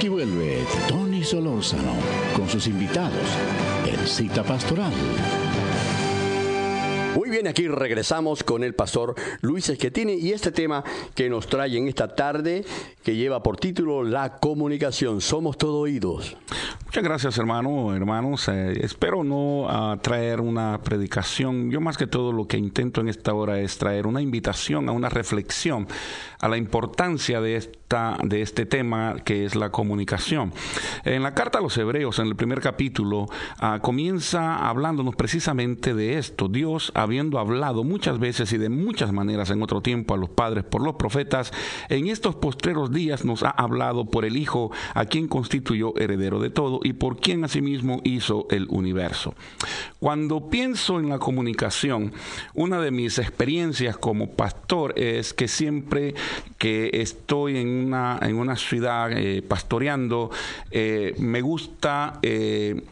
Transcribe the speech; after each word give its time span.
Aquí 0.00 0.08
vuelve 0.08 0.64
Tony 0.88 1.22
Solórzano 1.22 1.92
con 2.34 2.48
sus 2.48 2.66
invitados 2.66 3.28
en 3.84 4.06
Cita 4.06 4.42
Pastoral. 4.42 4.94
Bien, 7.30 7.46
aquí 7.46 7.68
regresamos 7.68 8.42
con 8.42 8.64
el 8.64 8.74
pastor 8.74 9.14
Luis 9.40 9.68
Esquetini 9.68 10.14
y 10.14 10.32
este 10.32 10.50
tema 10.50 10.82
que 11.14 11.30
nos 11.30 11.46
trae 11.46 11.76
en 11.76 11.86
esta 11.86 12.16
tarde 12.16 12.64
que 13.04 13.14
lleva 13.14 13.40
por 13.40 13.56
título 13.56 14.02
La 14.02 14.38
comunicación. 14.38 15.20
Somos 15.20 15.56
todo 15.56 15.78
oídos. 15.78 16.36
Muchas 16.86 17.04
gracias, 17.04 17.38
hermano, 17.38 17.94
hermanos. 17.94 18.48
Eh, 18.48 18.80
espero 18.82 19.22
no 19.22 19.66
ah, 19.68 19.96
traer 20.02 20.40
una 20.40 20.80
predicación. 20.82 21.70
Yo 21.70 21.80
más 21.80 21.96
que 21.96 22.08
todo 22.08 22.32
lo 22.32 22.48
que 22.48 22.58
intento 22.58 23.00
en 23.00 23.08
esta 23.08 23.32
hora 23.32 23.60
es 23.60 23.78
traer 23.78 24.08
una 24.08 24.20
invitación 24.20 24.88
a 24.88 24.92
una 24.92 25.08
reflexión 25.08 25.86
a 26.40 26.48
la 26.48 26.56
importancia 26.56 27.40
de 27.40 27.54
esta 27.54 27.80
de 28.22 28.40
este 28.40 28.66
tema 28.66 29.16
que 29.24 29.44
es 29.44 29.56
la 29.56 29.70
comunicación. 29.70 30.52
En 31.04 31.22
la 31.22 31.34
carta 31.34 31.58
a 31.58 31.60
los 31.60 31.76
Hebreos, 31.76 32.18
en 32.20 32.28
el 32.28 32.36
primer 32.36 32.60
capítulo, 32.60 33.26
ah, 33.58 33.80
comienza 33.82 34.68
hablándonos 34.68 35.16
precisamente 35.16 35.94
de 35.94 36.18
esto. 36.18 36.48
Dios, 36.48 36.92
habiendo 37.20 37.38
hablado 37.38 37.84
muchas 37.84 38.18
veces 38.18 38.50
y 38.54 38.56
de 38.56 38.70
muchas 38.70 39.12
maneras 39.12 39.50
en 39.50 39.62
otro 39.62 39.82
tiempo 39.82 40.14
a 40.14 40.16
los 40.16 40.30
padres 40.30 40.64
por 40.64 40.82
los 40.82 40.94
profetas, 40.94 41.52
en 41.90 42.08
estos 42.08 42.34
postreros 42.34 42.92
días 42.92 43.26
nos 43.26 43.42
ha 43.42 43.50
hablado 43.50 44.06
por 44.06 44.24
el 44.24 44.38
Hijo, 44.38 44.70
a 44.94 45.04
quien 45.04 45.28
constituyó 45.28 45.94
heredero 45.98 46.40
de 46.40 46.48
todo 46.48 46.80
y 46.82 46.94
por 46.94 47.18
quien 47.18 47.44
asimismo 47.44 48.00
hizo 48.04 48.46
el 48.48 48.66
universo. 48.70 49.34
Cuando 49.98 50.48
pienso 50.48 50.98
en 50.98 51.10
la 51.10 51.18
comunicación, 51.18 52.14
una 52.54 52.80
de 52.80 52.90
mis 52.90 53.18
experiencias 53.18 53.98
como 53.98 54.30
pastor 54.30 54.98
es 54.98 55.34
que 55.34 55.46
siempre 55.46 56.14
que 56.56 56.88
estoy 56.94 57.58
en 57.58 57.68
una, 57.68 58.18
en 58.22 58.36
una 58.36 58.56
ciudad 58.56 59.12
eh, 59.12 59.42
pastoreando, 59.42 60.30
eh, 60.70 61.14
me 61.18 61.42
gusta... 61.42 62.18
Eh, 62.22 62.82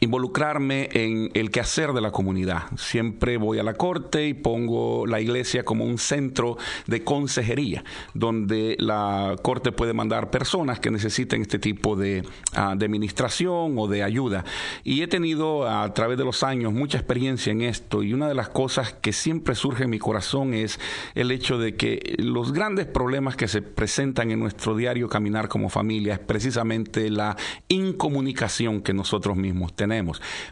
involucrarme 0.00 0.88
en 0.92 1.30
el 1.34 1.50
quehacer 1.50 1.92
de 1.92 2.00
la 2.00 2.10
comunidad. 2.10 2.62
Siempre 2.76 3.36
voy 3.36 3.58
a 3.58 3.62
la 3.62 3.74
corte 3.74 4.28
y 4.28 4.34
pongo 4.34 5.06
la 5.06 5.20
iglesia 5.20 5.64
como 5.64 5.84
un 5.84 5.98
centro 5.98 6.56
de 6.86 7.02
consejería, 7.02 7.84
donde 8.14 8.76
la 8.78 9.36
corte 9.42 9.72
puede 9.72 9.92
mandar 9.92 10.30
personas 10.30 10.80
que 10.80 10.90
necesiten 10.90 11.42
este 11.42 11.58
tipo 11.58 11.96
de, 11.96 12.24
ah, 12.54 12.70
administración 12.70 13.74
o 13.78 13.86
de 13.86 14.02
ayuda. 14.02 14.44
Y 14.84 15.02
he 15.02 15.08
tenido 15.08 15.68
a 15.68 15.92
través 15.94 16.18
de 16.18 16.24
los 16.24 16.42
años 16.42 16.72
mucha 16.72 16.98
experiencia 16.98 17.52
en 17.52 17.62
esto 17.62 18.02
y 18.02 18.12
una 18.12 18.28
de 18.28 18.34
las 18.34 18.48
cosas 18.48 18.92
que 18.92 19.12
siempre 19.12 19.54
surge 19.54 19.84
en 19.84 19.90
mi 19.90 19.98
corazón 19.98 20.54
es 20.54 20.80
el 21.14 21.30
hecho 21.30 21.58
de 21.58 21.76
que 21.76 22.14
los 22.18 22.52
grandes 22.52 22.86
problemas 22.86 23.36
que 23.36 23.48
se 23.48 23.62
presentan 23.62 24.30
en 24.30 24.40
nuestro 24.40 24.76
diario 24.76 25.08
caminar 25.08 25.48
como 25.48 25.68
familia 25.68 26.14
es 26.14 26.18
precisamente 26.20 27.10
la 27.10 27.36
incomunicación 27.68 28.80
que 28.80 28.92
nosotros 28.92 29.36
mismos 29.36 29.74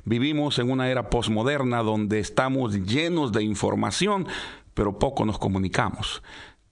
Vivimos 0.04 0.58
en 0.58 0.70
una 0.70 0.88
era 0.90 1.10
posmoderna 1.10 1.82
donde 1.82 2.18
estamos 2.18 2.74
llenos 2.86 3.32
de 3.32 3.42
información, 3.42 4.26
pero 4.74 4.98
poco 4.98 5.24
nos 5.24 5.38
comunicamos 5.38 6.22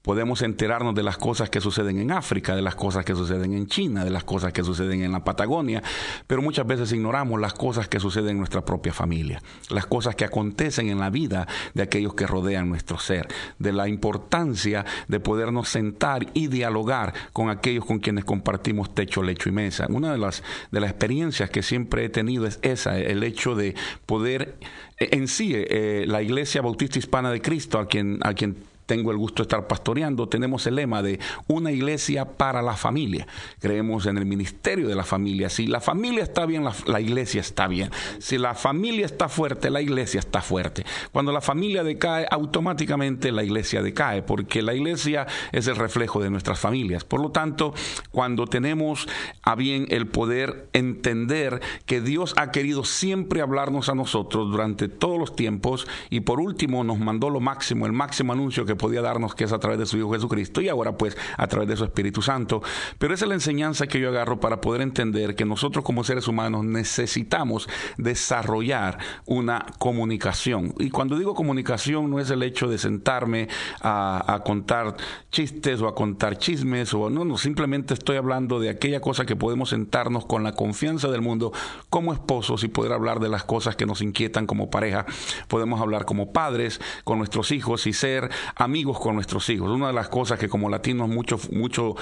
podemos 0.06 0.40
enterarnos 0.42 0.94
de 0.94 1.02
las 1.02 1.18
cosas 1.18 1.50
que 1.50 1.60
suceden 1.60 1.98
en 1.98 2.12
África, 2.12 2.54
de 2.54 2.62
las 2.62 2.76
cosas 2.76 3.04
que 3.04 3.16
suceden 3.16 3.52
en 3.54 3.66
China, 3.66 4.04
de 4.04 4.12
las 4.12 4.22
cosas 4.22 4.52
que 4.52 4.62
suceden 4.62 5.02
en 5.02 5.10
la 5.10 5.24
Patagonia, 5.24 5.82
pero 6.28 6.42
muchas 6.42 6.64
veces 6.64 6.92
ignoramos 6.92 7.40
las 7.40 7.54
cosas 7.54 7.88
que 7.88 7.98
suceden 7.98 8.30
en 8.30 8.38
nuestra 8.38 8.64
propia 8.64 8.92
familia, 8.92 9.42
las 9.68 9.86
cosas 9.86 10.14
que 10.14 10.24
acontecen 10.24 10.90
en 10.90 11.00
la 11.00 11.10
vida 11.10 11.48
de 11.74 11.82
aquellos 11.82 12.14
que 12.14 12.24
rodean 12.24 12.68
nuestro 12.68 13.00
ser, 13.00 13.26
de 13.58 13.72
la 13.72 13.88
importancia 13.88 14.84
de 15.08 15.18
podernos 15.18 15.70
sentar 15.70 16.24
y 16.34 16.46
dialogar 16.46 17.12
con 17.32 17.50
aquellos 17.50 17.84
con 17.84 17.98
quienes 17.98 18.24
compartimos 18.24 18.94
techo, 18.94 19.24
lecho 19.24 19.48
y 19.48 19.52
mesa. 19.52 19.86
Una 19.88 20.12
de 20.12 20.18
las, 20.18 20.44
de 20.70 20.78
las 20.78 20.90
experiencias 20.90 21.50
que 21.50 21.64
siempre 21.64 22.04
he 22.04 22.08
tenido 22.10 22.46
es 22.46 22.60
esa, 22.62 22.96
el 22.96 23.24
hecho 23.24 23.56
de 23.56 23.74
poder 24.06 24.54
en 24.98 25.26
sí 25.26 25.52
eh, 25.52 26.04
la 26.06 26.22
Iglesia 26.22 26.62
Bautista 26.62 27.00
Hispana 27.00 27.32
de 27.32 27.42
Cristo, 27.42 27.80
a 27.80 27.88
quien, 27.88 28.20
a 28.22 28.32
quien 28.34 28.56
tengo 28.86 29.10
el 29.10 29.16
gusto 29.16 29.42
de 29.42 29.46
estar 29.46 29.66
pastoreando, 29.66 30.28
tenemos 30.28 30.66
el 30.66 30.76
lema 30.76 31.02
de 31.02 31.18
una 31.48 31.72
iglesia 31.72 32.24
para 32.24 32.62
la 32.62 32.74
familia. 32.74 33.26
Creemos 33.60 34.06
en 34.06 34.16
el 34.16 34.26
ministerio 34.26 34.88
de 34.88 34.94
la 34.94 35.04
familia. 35.04 35.50
Si 35.50 35.66
la 35.66 35.80
familia 35.80 36.22
está 36.22 36.46
bien, 36.46 36.64
la, 36.86 37.00
iglesia 37.00 37.40
está 37.40 37.66
bien. 37.66 37.90
Si 38.18 38.38
la 38.38 38.54
familia 38.54 39.06
está 39.06 39.28
fuerte, 39.28 39.70
la 39.70 39.82
iglesia 39.82 40.20
está 40.20 40.40
fuerte. 40.40 40.84
Cuando 41.12 41.32
la 41.32 41.40
familia 41.40 41.82
decae, 41.82 42.26
automáticamente 42.30 43.32
la 43.32 43.42
iglesia 43.42 43.82
decae, 43.82 44.22
porque 44.22 44.62
la 44.62 44.74
iglesia 44.74 45.26
es 45.52 45.66
el 45.66 45.76
reflejo 45.76 46.22
de 46.22 46.30
nuestras 46.30 46.58
familias. 46.58 47.04
Por 47.04 47.20
lo 47.20 47.30
tanto, 47.30 47.74
cuando 48.10 48.46
tenemos 48.46 49.08
a 49.42 49.54
bien 49.54 49.86
el 49.90 50.06
poder 50.06 50.68
entender 50.72 51.60
que 51.86 52.00
Dios 52.00 52.34
ha 52.36 52.50
querido 52.52 52.84
siempre 52.84 53.40
hablarnos 53.40 53.88
a 53.88 53.94
nosotros 53.94 54.50
durante 54.50 54.88
todos 54.88 55.18
los 55.18 55.34
tiempos 55.34 55.86
y 56.10 56.20
por 56.20 56.40
último 56.40 56.84
nos 56.84 56.98
mandó 56.98 57.30
lo 57.30 57.40
máximo, 57.40 57.86
el 57.86 57.92
máximo 57.92 58.32
anuncio 58.32 58.64
que 58.64 58.75
podía 58.76 59.02
darnos, 59.02 59.34
que 59.34 59.44
es 59.44 59.52
a 59.52 59.58
través 59.58 59.78
de 59.78 59.86
su 59.86 59.98
Hijo 59.98 60.12
Jesucristo, 60.12 60.60
y 60.60 60.68
ahora 60.68 60.96
pues 60.96 61.16
a 61.36 61.46
través 61.46 61.68
de 61.68 61.76
su 61.76 61.84
Espíritu 61.84 62.22
Santo. 62.22 62.62
Pero 62.98 63.14
esa 63.14 63.24
es 63.24 63.28
la 63.28 63.34
enseñanza 63.34 63.86
que 63.86 64.00
yo 64.00 64.08
agarro 64.08 64.40
para 64.40 64.60
poder 64.60 64.82
entender 64.82 65.34
que 65.34 65.44
nosotros 65.44 65.84
como 65.84 66.04
seres 66.04 66.28
humanos 66.28 66.64
necesitamos 66.64 67.68
desarrollar 67.96 68.98
una 69.24 69.66
comunicación. 69.78 70.74
Y 70.78 70.90
cuando 70.90 71.18
digo 71.18 71.34
comunicación 71.34 72.10
no 72.10 72.20
es 72.20 72.30
el 72.30 72.42
hecho 72.42 72.68
de 72.68 72.78
sentarme 72.78 73.48
a, 73.80 74.34
a 74.34 74.42
contar 74.42 74.96
chistes 75.30 75.80
o 75.80 75.88
a 75.88 75.94
contar 75.94 76.38
chismes, 76.38 76.94
o 76.94 77.10
no, 77.10 77.24
no, 77.24 77.38
simplemente 77.38 77.94
estoy 77.94 78.16
hablando 78.16 78.60
de 78.60 78.70
aquella 78.70 79.00
cosa 79.00 79.26
que 79.26 79.36
podemos 79.36 79.70
sentarnos 79.70 80.26
con 80.26 80.42
la 80.42 80.52
confianza 80.52 81.08
del 81.08 81.22
mundo 81.22 81.52
como 81.90 82.12
esposos 82.12 82.64
y 82.64 82.68
poder 82.68 82.92
hablar 82.92 83.20
de 83.20 83.28
las 83.28 83.44
cosas 83.44 83.76
que 83.76 83.86
nos 83.86 84.00
inquietan 84.02 84.46
como 84.46 84.70
pareja. 84.70 85.06
Podemos 85.48 85.80
hablar 85.80 86.04
como 86.04 86.32
padres 86.32 86.80
con 87.04 87.18
nuestros 87.18 87.52
hijos 87.52 87.86
y 87.86 87.92
ser 87.92 88.30
amigos 88.66 88.98
con 88.98 89.14
nuestros 89.14 89.48
hijos. 89.48 89.70
Una 89.70 89.86
de 89.86 89.92
las 89.92 90.08
cosas 90.08 90.38
que 90.38 90.48
como 90.48 90.68
latinos 90.68 91.08
mucho, 91.08 91.38
mucho 91.52 91.94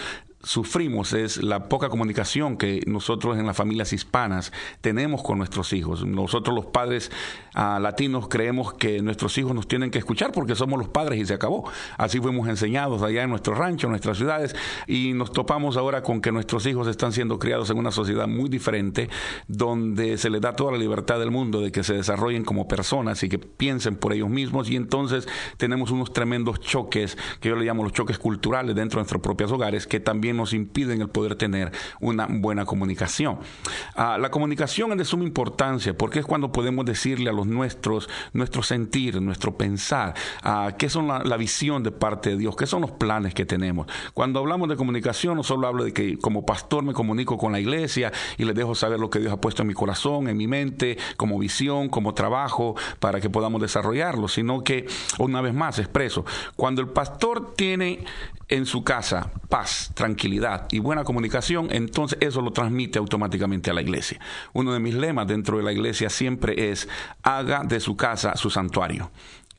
sufrimos 0.44 1.12
es 1.12 1.42
la 1.42 1.68
poca 1.68 1.88
comunicación 1.88 2.56
que 2.56 2.82
nosotros 2.86 3.38
en 3.38 3.46
las 3.46 3.56
familias 3.56 3.92
hispanas 3.92 4.52
tenemos 4.80 5.22
con 5.22 5.38
nuestros 5.38 5.72
hijos. 5.72 6.04
Nosotros 6.04 6.54
los 6.54 6.66
padres 6.66 7.10
ah, 7.54 7.78
latinos 7.80 8.28
creemos 8.28 8.74
que 8.74 9.02
nuestros 9.02 9.36
hijos 9.38 9.54
nos 9.54 9.66
tienen 9.66 9.90
que 9.90 9.98
escuchar 9.98 10.32
porque 10.32 10.54
somos 10.54 10.78
los 10.78 10.88
padres 10.88 11.20
y 11.20 11.26
se 11.26 11.34
acabó. 11.34 11.70
Así 11.96 12.20
fuimos 12.20 12.48
enseñados 12.48 13.02
allá 13.02 13.22
en 13.22 13.30
nuestro 13.30 13.54
rancho, 13.54 13.86
en 13.86 13.92
nuestras 13.92 14.18
ciudades 14.18 14.54
y 14.86 15.12
nos 15.14 15.32
topamos 15.32 15.76
ahora 15.76 16.02
con 16.02 16.20
que 16.20 16.30
nuestros 16.30 16.66
hijos 16.66 16.86
están 16.88 17.12
siendo 17.12 17.38
criados 17.38 17.70
en 17.70 17.78
una 17.78 17.90
sociedad 17.90 18.28
muy 18.28 18.48
diferente 18.48 19.08
donde 19.48 20.18
se 20.18 20.30
les 20.30 20.40
da 20.40 20.52
toda 20.52 20.72
la 20.72 20.78
libertad 20.78 21.18
del 21.18 21.30
mundo 21.30 21.60
de 21.60 21.72
que 21.72 21.82
se 21.82 21.94
desarrollen 21.94 22.44
como 22.44 22.68
personas 22.68 23.22
y 23.22 23.28
que 23.28 23.38
piensen 23.38 23.96
por 23.96 24.12
ellos 24.12 24.28
mismos 24.28 24.70
y 24.70 24.76
entonces 24.76 25.26
tenemos 25.56 25.90
unos 25.90 26.12
tremendos 26.12 26.60
choques 26.60 27.16
que 27.40 27.48
yo 27.48 27.56
le 27.56 27.64
llamo 27.64 27.82
los 27.82 27.92
choques 27.92 28.18
culturales 28.18 28.74
dentro 28.74 28.98
de 28.98 29.02
nuestros 29.02 29.22
propios 29.22 29.50
hogares 29.50 29.86
que 29.86 30.00
también 30.00 30.33
nos 30.36 30.52
impiden 30.52 31.00
el 31.00 31.08
poder 31.08 31.36
tener 31.36 31.72
una 32.00 32.26
buena 32.28 32.64
comunicación. 32.64 33.38
Ah, 33.96 34.18
la 34.18 34.30
comunicación 34.30 34.92
es 34.92 34.98
de 34.98 35.04
suma 35.04 35.24
importancia 35.24 35.96
porque 35.96 36.18
es 36.20 36.26
cuando 36.26 36.52
podemos 36.52 36.84
decirle 36.84 37.30
a 37.30 37.32
los 37.32 37.46
nuestros 37.46 38.08
nuestro 38.32 38.62
sentir, 38.62 39.20
nuestro 39.20 39.56
pensar, 39.56 40.14
uh, 40.44 40.76
qué 40.76 40.88
son 40.88 41.08
la, 41.08 41.36
visión 41.36 41.82
de 41.82 41.90
parte 41.90 42.30
de 42.30 42.36
Dios, 42.36 42.56
qué 42.56 42.66
son 42.66 42.82
los 42.82 42.92
planes 42.92 43.34
que 43.34 43.44
tenemos. 43.44 43.86
Cuando 44.12 44.40
hablamos 44.40 44.68
de 44.68 44.76
comunicación, 44.76 45.36
no 45.36 45.42
solo 45.42 45.66
hablo 45.66 45.84
de 45.84 45.92
que 45.92 46.18
como 46.18 46.46
pastor 46.46 46.84
me 46.84 46.92
comunico 46.92 47.36
con 47.36 47.52
la 47.52 47.60
iglesia 47.60 48.12
y 48.38 48.44
les 48.44 48.54
dejo 48.54 48.74
saber 48.74 49.00
lo 49.00 49.10
que 49.10 49.18
Dios 49.18 49.32
ha 49.32 49.40
puesto 49.40 49.62
en 49.62 49.68
mi 49.68 49.74
corazón, 49.74 50.28
en 50.28 50.36
mi 50.36 50.46
mente, 50.46 50.96
como 51.16 51.38
visión, 51.38 51.88
como 51.88 52.14
trabajo, 52.14 52.76
para 53.00 53.20
que 53.20 53.30
podamos 53.30 53.60
desarrollarlo, 53.60 54.28
sino 54.28 54.62
que, 54.62 54.86
una 55.18 55.40
vez 55.40 55.54
más, 55.54 55.78
expreso, 55.78 56.24
cuando 56.56 56.80
el 56.80 56.88
pastor 56.88 57.54
tiene 57.54 58.04
en 58.48 58.66
su 58.66 58.84
casa 58.84 59.30
paz, 59.48 59.90
tranquilidad 59.94 60.23
y 60.70 60.78
buena 60.78 61.04
comunicación, 61.04 61.68
entonces 61.70 62.18
eso 62.20 62.40
lo 62.40 62.52
transmite 62.52 62.98
automáticamente 62.98 63.70
a 63.70 63.74
la 63.74 63.82
iglesia. 63.82 64.18
Uno 64.52 64.72
de 64.72 64.80
mis 64.80 64.94
lemas 64.94 65.26
dentro 65.26 65.58
de 65.58 65.62
la 65.62 65.72
iglesia 65.72 66.10
siempre 66.10 66.70
es 66.70 66.88
haga 67.22 67.62
de 67.64 67.80
su 67.80 67.96
casa 67.96 68.36
su 68.36 68.50
santuario 68.50 69.10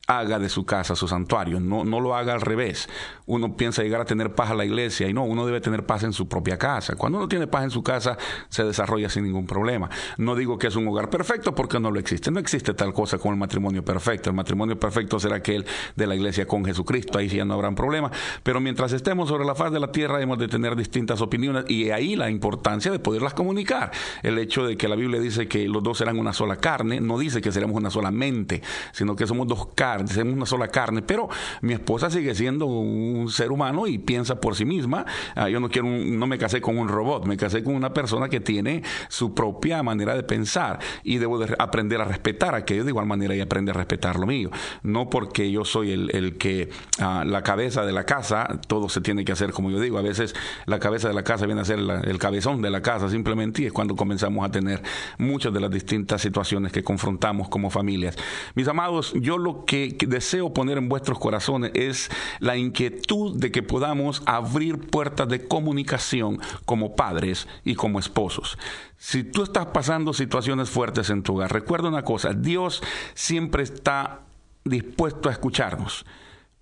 haga 0.06 0.38
de 0.38 0.48
su 0.48 0.64
casa 0.64 0.94
su 0.94 1.08
santuario, 1.08 1.58
no, 1.58 1.84
no 1.84 2.00
lo 2.00 2.14
haga 2.14 2.32
al 2.32 2.40
revés. 2.40 2.88
Uno 3.26 3.56
piensa 3.56 3.82
llegar 3.82 4.00
a 4.00 4.04
tener 4.04 4.34
paz 4.34 4.50
a 4.50 4.54
la 4.54 4.64
iglesia 4.64 5.08
y 5.08 5.12
no, 5.12 5.24
uno 5.24 5.44
debe 5.46 5.60
tener 5.60 5.84
paz 5.84 6.04
en 6.04 6.12
su 6.12 6.28
propia 6.28 6.58
casa. 6.58 6.94
Cuando 6.94 7.18
uno 7.18 7.28
tiene 7.28 7.48
paz 7.48 7.64
en 7.64 7.70
su 7.70 7.82
casa, 7.82 8.16
se 8.48 8.62
desarrolla 8.62 9.08
sin 9.08 9.24
ningún 9.24 9.46
problema. 9.46 9.90
No 10.16 10.36
digo 10.36 10.58
que 10.58 10.68
es 10.68 10.76
un 10.76 10.86
hogar 10.86 11.10
perfecto 11.10 11.54
porque 11.54 11.80
no 11.80 11.90
lo 11.90 11.98
existe. 11.98 12.30
No 12.30 12.38
existe 12.38 12.72
tal 12.72 12.92
cosa 12.94 13.18
como 13.18 13.32
el 13.32 13.40
matrimonio 13.40 13.84
perfecto. 13.84 14.30
El 14.30 14.36
matrimonio 14.36 14.78
perfecto 14.78 15.18
será 15.18 15.36
aquel 15.36 15.66
de 15.96 16.06
la 16.06 16.14
iglesia 16.14 16.46
con 16.46 16.64
Jesucristo, 16.64 17.18
ahí 17.18 17.28
sí 17.28 17.38
ya 17.38 17.44
no 17.44 17.54
habrán 17.54 17.74
problema. 17.74 18.10
Pero 18.44 18.60
mientras 18.60 18.92
estemos 18.92 19.28
sobre 19.28 19.44
la 19.44 19.56
faz 19.56 19.72
de 19.72 19.80
la 19.80 19.90
tierra, 19.90 20.20
hemos 20.20 20.38
de 20.38 20.46
tener 20.46 20.76
distintas 20.76 21.20
opiniones 21.20 21.64
y 21.68 21.90
ahí 21.90 22.14
la 22.14 22.30
importancia 22.30 22.92
de 22.92 23.00
poderlas 23.00 23.34
comunicar. 23.34 23.90
El 24.22 24.38
hecho 24.38 24.64
de 24.64 24.76
que 24.76 24.86
la 24.86 24.94
Biblia 24.94 25.20
dice 25.20 25.48
que 25.48 25.66
los 25.66 25.82
dos 25.82 25.98
serán 25.98 26.16
una 26.16 26.32
sola 26.32 26.56
carne, 26.56 27.00
no 27.00 27.18
dice 27.18 27.40
que 27.40 27.50
seremos 27.50 27.76
una 27.76 27.90
sola 27.90 28.12
mente, 28.12 28.62
sino 28.92 29.16
que 29.16 29.26
somos 29.26 29.48
dos 29.48 29.66
caras 29.74 29.95
carne, 29.96 30.32
una 30.32 30.46
sola 30.46 30.68
carne, 30.68 31.02
pero 31.02 31.28
mi 31.62 31.72
esposa 31.72 32.10
sigue 32.10 32.34
siendo 32.34 32.66
un 32.66 33.28
ser 33.30 33.50
humano 33.50 33.86
y 33.86 33.98
piensa 33.98 34.40
por 34.40 34.56
sí 34.56 34.64
misma. 34.64 35.04
Ah, 35.34 35.48
yo 35.48 35.60
no 35.60 35.68
quiero, 35.68 35.88
no 35.88 36.26
me 36.26 36.38
casé 36.38 36.60
con 36.60 36.78
un 36.78 36.88
robot, 36.88 37.26
me 37.26 37.36
casé 37.36 37.62
con 37.62 37.74
una 37.74 37.92
persona 37.92 38.28
que 38.28 38.40
tiene 38.40 38.82
su 39.08 39.34
propia 39.34 39.82
manera 39.82 40.14
de 40.14 40.22
pensar 40.22 40.78
y 41.02 41.18
debo 41.18 41.38
de 41.38 41.54
aprender 41.58 42.00
a 42.00 42.04
respetar 42.04 42.54
aquello 42.54 42.84
de 42.84 42.90
igual 42.90 43.06
manera 43.06 43.34
y 43.34 43.40
aprender 43.40 43.74
a 43.74 43.78
respetar 43.78 44.18
lo 44.18 44.26
mío. 44.26 44.50
No 44.82 45.10
porque 45.10 45.50
yo 45.50 45.64
soy 45.64 45.92
el, 45.92 46.36
que 46.38 46.70
ah, 47.00 47.24
la 47.26 47.42
cabeza 47.42 47.84
de 47.84 47.92
la 47.92 48.04
casa, 48.04 48.60
todo 48.66 48.88
se 48.88 49.00
tiene 49.00 49.24
que 49.24 49.32
hacer 49.32 49.52
como 49.52 49.70
yo 49.70 49.80
digo. 49.80 49.98
A 49.98 50.02
veces 50.02 50.34
la 50.66 50.78
cabeza 50.78 51.08
de 51.08 51.14
la 51.14 51.22
casa 51.22 51.46
viene 51.46 51.60
a 51.60 51.64
ser 51.64 51.78
el 51.78 52.18
cabezón 52.18 52.62
de 52.62 52.70
la 52.70 52.82
casa 52.82 53.08
simplemente 53.08 53.62
y 53.62 53.66
es 53.66 53.72
cuando 53.72 53.96
comenzamos 53.96 54.44
a 54.44 54.50
tener 54.50 54.82
muchas 55.18 55.52
de 55.52 55.60
las 55.60 55.70
distintas 55.70 56.22
situaciones 56.22 56.72
que 56.72 56.82
confrontamos 56.82 57.48
como 57.48 57.70
familias. 57.70 58.16
Mis 58.54 58.68
amados, 58.68 59.12
yo 59.14 59.38
lo 59.38 59.64
que 59.64 59.85
deseo 59.92 60.52
poner 60.52 60.78
en 60.78 60.88
vuestros 60.88 61.18
corazones 61.18 61.72
es 61.74 62.10
la 62.40 62.56
inquietud 62.56 63.38
de 63.38 63.50
que 63.50 63.62
podamos 63.62 64.22
abrir 64.26 64.78
puertas 64.78 65.28
de 65.28 65.46
comunicación 65.46 66.40
como 66.64 66.96
padres 66.96 67.48
y 67.64 67.74
como 67.74 67.98
esposos. 67.98 68.58
Si 68.96 69.24
tú 69.24 69.42
estás 69.42 69.66
pasando 69.66 70.12
situaciones 70.12 70.70
fuertes 70.70 71.10
en 71.10 71.22
tu 71.22 71.34
hogar, 71.34 71.52
recuerda 71.52 71.88
una 71.88 72.04
cosa, 72.04 72.32
Dios 72.32 72.82
siempre 73.14 73.62
está 73.62 74.20
dispuesto 74.64 75.28
a 75.28 75.32
escucharnos 75.32 76.04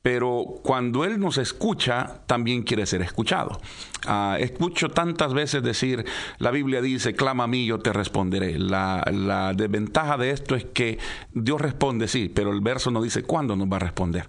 pero 0.05 0.61
cuando 0.63 1.07
Él 1.07 1.19
nos 1.19 1.39
escucha, 1.39 2.21
también 2.27 2.63
quiere 2.63 2.85
ser 2.85 3.01
escuchado. 3.01 3.59
Ah, 4.07 4.37
escucho 4.39 4.91
tantas 4.91 5.33
veces 5.33 5.63
decir, 5.63 6.05
la 6.39 6.51
Biblia 6.51 6.83
dice, 6.83 7.15
clama 7.15 7.45
a 7.45 7.47
mí, 7.47 7.67
yo 7.67 7.79
te 7.79 7.93
responderé. 7.93 8.59
La, 8.59 9.03
la, 9.13 9.55
desventaja 9.55 10.19
de 10.19 10.31
esto 10.31 10.55
es 10.55 10.65
que 10.65 10.99
Dios 11.33 11.61
responde, 11.61 12.09
sí, 12.09 12.31
pero 12.33 12.53
el 12.53 12.61
verso 12.61 12.91
no 12.91 13.03
dice 13.03 13.23
cuándo 13.23 13.57
nos 13.57 13.71
va 13.71 13.77
a 13.77 13.81
responder. 13.81 14.27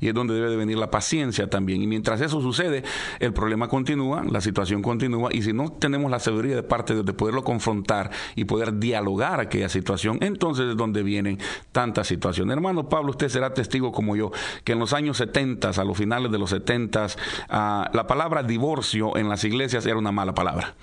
Y 0.00 0.08
es 0.08 0.14
donde 0.14 0.34
debe 0.34 0.50
de 0.50 0.56
venir 0.56 0.78
la 0.78 0.90
paciencia 0.90 1.48
también. 1.48 1.82
Y 1.82 1.86
mientras 1.86 2.20
eso 2.20 2.40
sucede, 2.40 2.82
el 3.20 3.32
problema 3.32 3.68
continúa, 3.68 4.24
la 4.28 4.40
situación 4.40 4.82
continúa, 4.82 5.30
y 5.32 5.42
si 5.42 5.52
no 5.52 5.70
tenemos 5.70 6.10
la 6.10 6.18
sabiduría 6.18 6.56
de 6.56 6.62
parte 6.62 6.94
de, 6.94 7.02
de 7.02 7.12
poderlo 7.12 7.44
confrontar 7.44 8.10
y 8.34 8.44
poder 8.44 8.78
dialogar 8.78 9.40
aquella 9.40 9.68
situación, 9.68 10.18
entonces 10.20 10.70
es 10.70 10.76
donde 10.76 11.02
vienen 11.02 11.38
tantas 11.70 12.08
situaciones. 12.08 12.54
Hermano 12.54 12.88
Pablo, 12.88 13.10
usted 13.10 13.28
será 13.28 13.54
testigo 13.54 13.92
como 13.92 14.16
yo, 14.16 14.32
que 14.64 14.72
en 14.72 14.78
los 14.78 14.92
años 14.92 15.16
70, 15.18 15.70
a 15.70 15.84
los 15.84 15.96
finales 15.96 16.32
de 16.32 16.38
los 16.38 16.50
70, 16.50 17.06
ah, 17.48 17.90
la 17.92 18.06
palabra 18.06 18.42
divorcio 18.42 19.11
en 19.16 19.28
las 19.28 19.44
iglesias 19.44 19.86
era 19.86 19.96
una 19.96 20.12
mala 20.12 20.34
palabra 20.34 20.74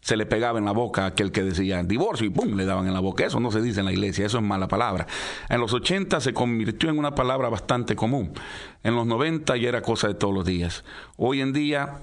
se 0.00 0.16
le 0.16 0.24
pegaba 0.24 0.58
en 0.58 0.64
la 0.64 0.72
boca 0.72 1.04
a 1.04 1.06
aquel 1.08 1.32
que 1.32 1.42
decía 1.42 1.82
divorcio 1.82 2.26
y 2.26 2.30
¡pum! 2.30 2.56
le 2.56 2.64
daban 2.64 2.86
en 2.86 2.94
la 2.94 3.00
boca. 3.00 3.26
Eso 3.26 3.40
no 3.40 3.50
se 3.50 3.60
dice 3.60 3.80
en 3.80 3.86
la 3.86 3.92
iglesia, 3.92 4.24
eso 4.24 4.38
es 4.38 4.44
mala 4.44 4.66
palabra. 4.66 5.06
En 5.50 5.60
los 5.60 5.74
80 5.74 6.20
se 6.20 6.32
convirtió 6.32 6.88
en 6.88 6.98
una 6.98 7.14
palabra 7.14 7.50
bastante 7.50 7.94
común. 7.94 8.32
En 8.82 8.94
los 8.94 9.06
90 9.06 9.54
ya 9.58 9.68
era 9.68 9.82
cosa 9.82 10.08
de 10.08 10.14
todos 10.14 10.32
los 10.32 10.46
días. 10.46 10.82
Hoy 11.18 11.42
en 11.42 11.52
día 11.52 11.98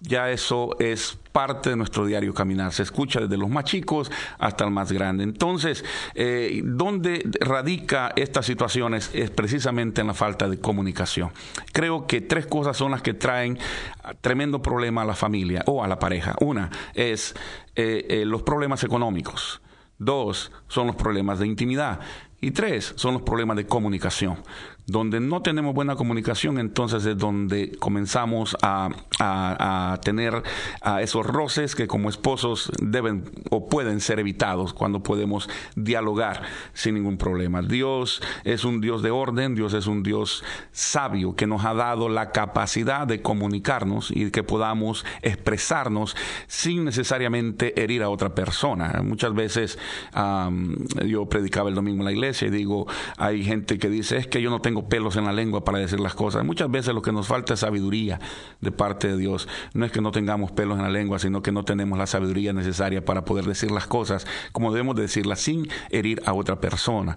ya 0.00 0.30
eso 0.30 0.76
es 0.78 1.18
parte 1.32 1.70
de 1.70 1.76
nuestro 1.76 2.06
diario 2.06 2.32
caminar. 2.32 2.72
Se 2.72 2.82
escucha 2.82 3.20
desde 3.20 3.36
los 3.36 3.48
más 3.48 3.64
chicos 3.64 4.10
hasta 4.38 4.64
el 4.64 4.70
más 4.70 4.92
grande. 4.92 5.24
Entonces, 5.24 5.84
eh, 6.14 6.62
¿dónde 6.64 7.28
radica 7.40 8.12
estas 8.16 8.46
situaciones? 8.46 9.10
Es 9.12 9.30
precisamente 9.30 10.00
en 10.00 10.06
la 10.06 10.14
falta 10.14 10.48
de 10.48 10.60
comunicación. 10.60 11.30
Creo 11.72 12.06
que 12.06 12.20
tres 12.20 12.46
cosas 12.46 12.76
son 12.76 12.92
las 12.92 13.02
que 13.02 13.14
traen 13.14 13.58
tremendo 14.20 14.62
problema 14.62 15.02
a 15.02 15.04
la 15.04 15.14
familia 15.14 15.62
o 15.66 15.82
a 15.82 15.88
la 15.88 15.98
pareja. 15.98 16.34
Una 16.40 16.70
es 16.94 17.34
eh, 17.74 18.06
eh, 18.08 18.24
los 18.24 18.42
problemas 18.42 18.84
económicos. 18.84 19.60
Dos 19.98 20.52
son 20.68 20.86
los 20.86 20.96
problemas 20.96 21.40
de 21.40 21.46
intimidad. 21.46 22.00
Y 22.40 22.52
tres 22.52 22.92
son 22.96 23.14
los 23.14 23.22
problemas 23.22 23.56
de 23.56 23.66
comunicación. 23.66 24.36
Donde 24.88 25.20
no 25.20 25.42
tenemos 25.42 25.74
buena 25.74 25.96
comunicación, 25.96 26.58
entonces 26.58 27.04
es 27.04 27.18
donde 27.18 27.72
comenzamos 27.78 28.56
a, 28.62 28.88
tener 30.02 30.42
a 30.80 31.02
esos 31.02 31.26
roces 31.26 31.74
que 31.74 31.86
como 31.86 32.08
esposos 32.08 32.72
deben 32.80 33.24
o 33.50 33.68
pueden 33.68 34.00
ser 34.00 34.18
evitados 34.18 34.72
cuando 34.72 35.02
podemos 35.02 35.50
dialogar 35.76 36.42
sin 36.72 36.94
ningún 36.94 37.18
problema. 37.18 37.60
Dios 37.60 38.22
es 38.44 38.64
un 38.64 38.80
Dios 38.80 39.02
de 39.02 39.10
orden, 39.10 39.54
Dios 39.54 39.74
es 39.74 39.86
un 39.86 40.02
Dios 40.02 40.42
sabio 40.72 41.36
que 41.36 41.46
nos 41.46 41.66
ha 41.66 41.74
dado 41.74 42.08
la 42.08 42.32
capacidad 42.32 43.06
de 43.06 43.20
comunicarnos 43.20 44.10
y 44.10 44.30
que 44.30 44.42
podamos 44.42 45.04
expresarnos 45.20 46.16
sin 46.46 46.86
necesariamente 46.86 47.78
herir 47.82 48.02
a 48.02 48.08
otra 48.08 48.34
persona. 48.34 49.02
Muchas 49.04 49.34
veces 49.34 49.78
yo 51.04 51.26
predicaba 51.26 51.68
el 51.68 51.74
domingo 51.74 51.98
en 51.98 52.06
la 52.06 52.12
iglesia 52.12 52.48
y 52.48 52.50
digo, 52.50 52.86
hay 53.18 53.44
gente 53.44 53.78
que 53.78 53.90
dice, 53.90 54.16
es 54.16 54.26
que 54.26 54.40
yo 54.40 54.48
no 54.48 54.60
tengo 54.60 54.77
pelos 54.84 55.16
en 55.16 55.24
la 55.24 55.32
lengua 55.32 55.64
para 55.64 55.78
decir 55.78 56.00
las 56.00 56.14
cosas. 56.14 56.44
Muchas 56.44 56.70
veces 56.70 56.94
lo 56.94 57.02
que 57.02 57.12
nos 57.12 57.26
falta 57.26 57.54
es 57.54 57.60
sabiduría 57.60 58.20
de 58.60 58.72
parte 58.72 59.08
de 59.08 59.16
Dios. 59.16 59.48
No 59.74 59.84
es 59.84 59.92
que 59.92 60.00
no 60.00 60.10
tengamos 60.10 60.52
pelos 60.52 60.78
en 60.78 60.84
la 60.84 60.90
lengua, 60.90 61.18
sino 61.18 61.42
que 61.42 61.52
no 61.52 61.64
tenemos 61.64 61.98
la 61.98 62.06
sabiduría 62.06 62.52
necesaria 62.52 63.04
para 63.04 63.24
poder 63.24 63.44
decir 63.44 63.70
las 63.70 63.86
cosas 63.86 64.26
como 64.52 64.72
debemos 64.72 64.96
decirlas 64.96 65.40
sin 65.40 65.68
herir 65.90 66.22
a 66.26 66.32
otra 66.32 66.60
persona, 66.60 67.16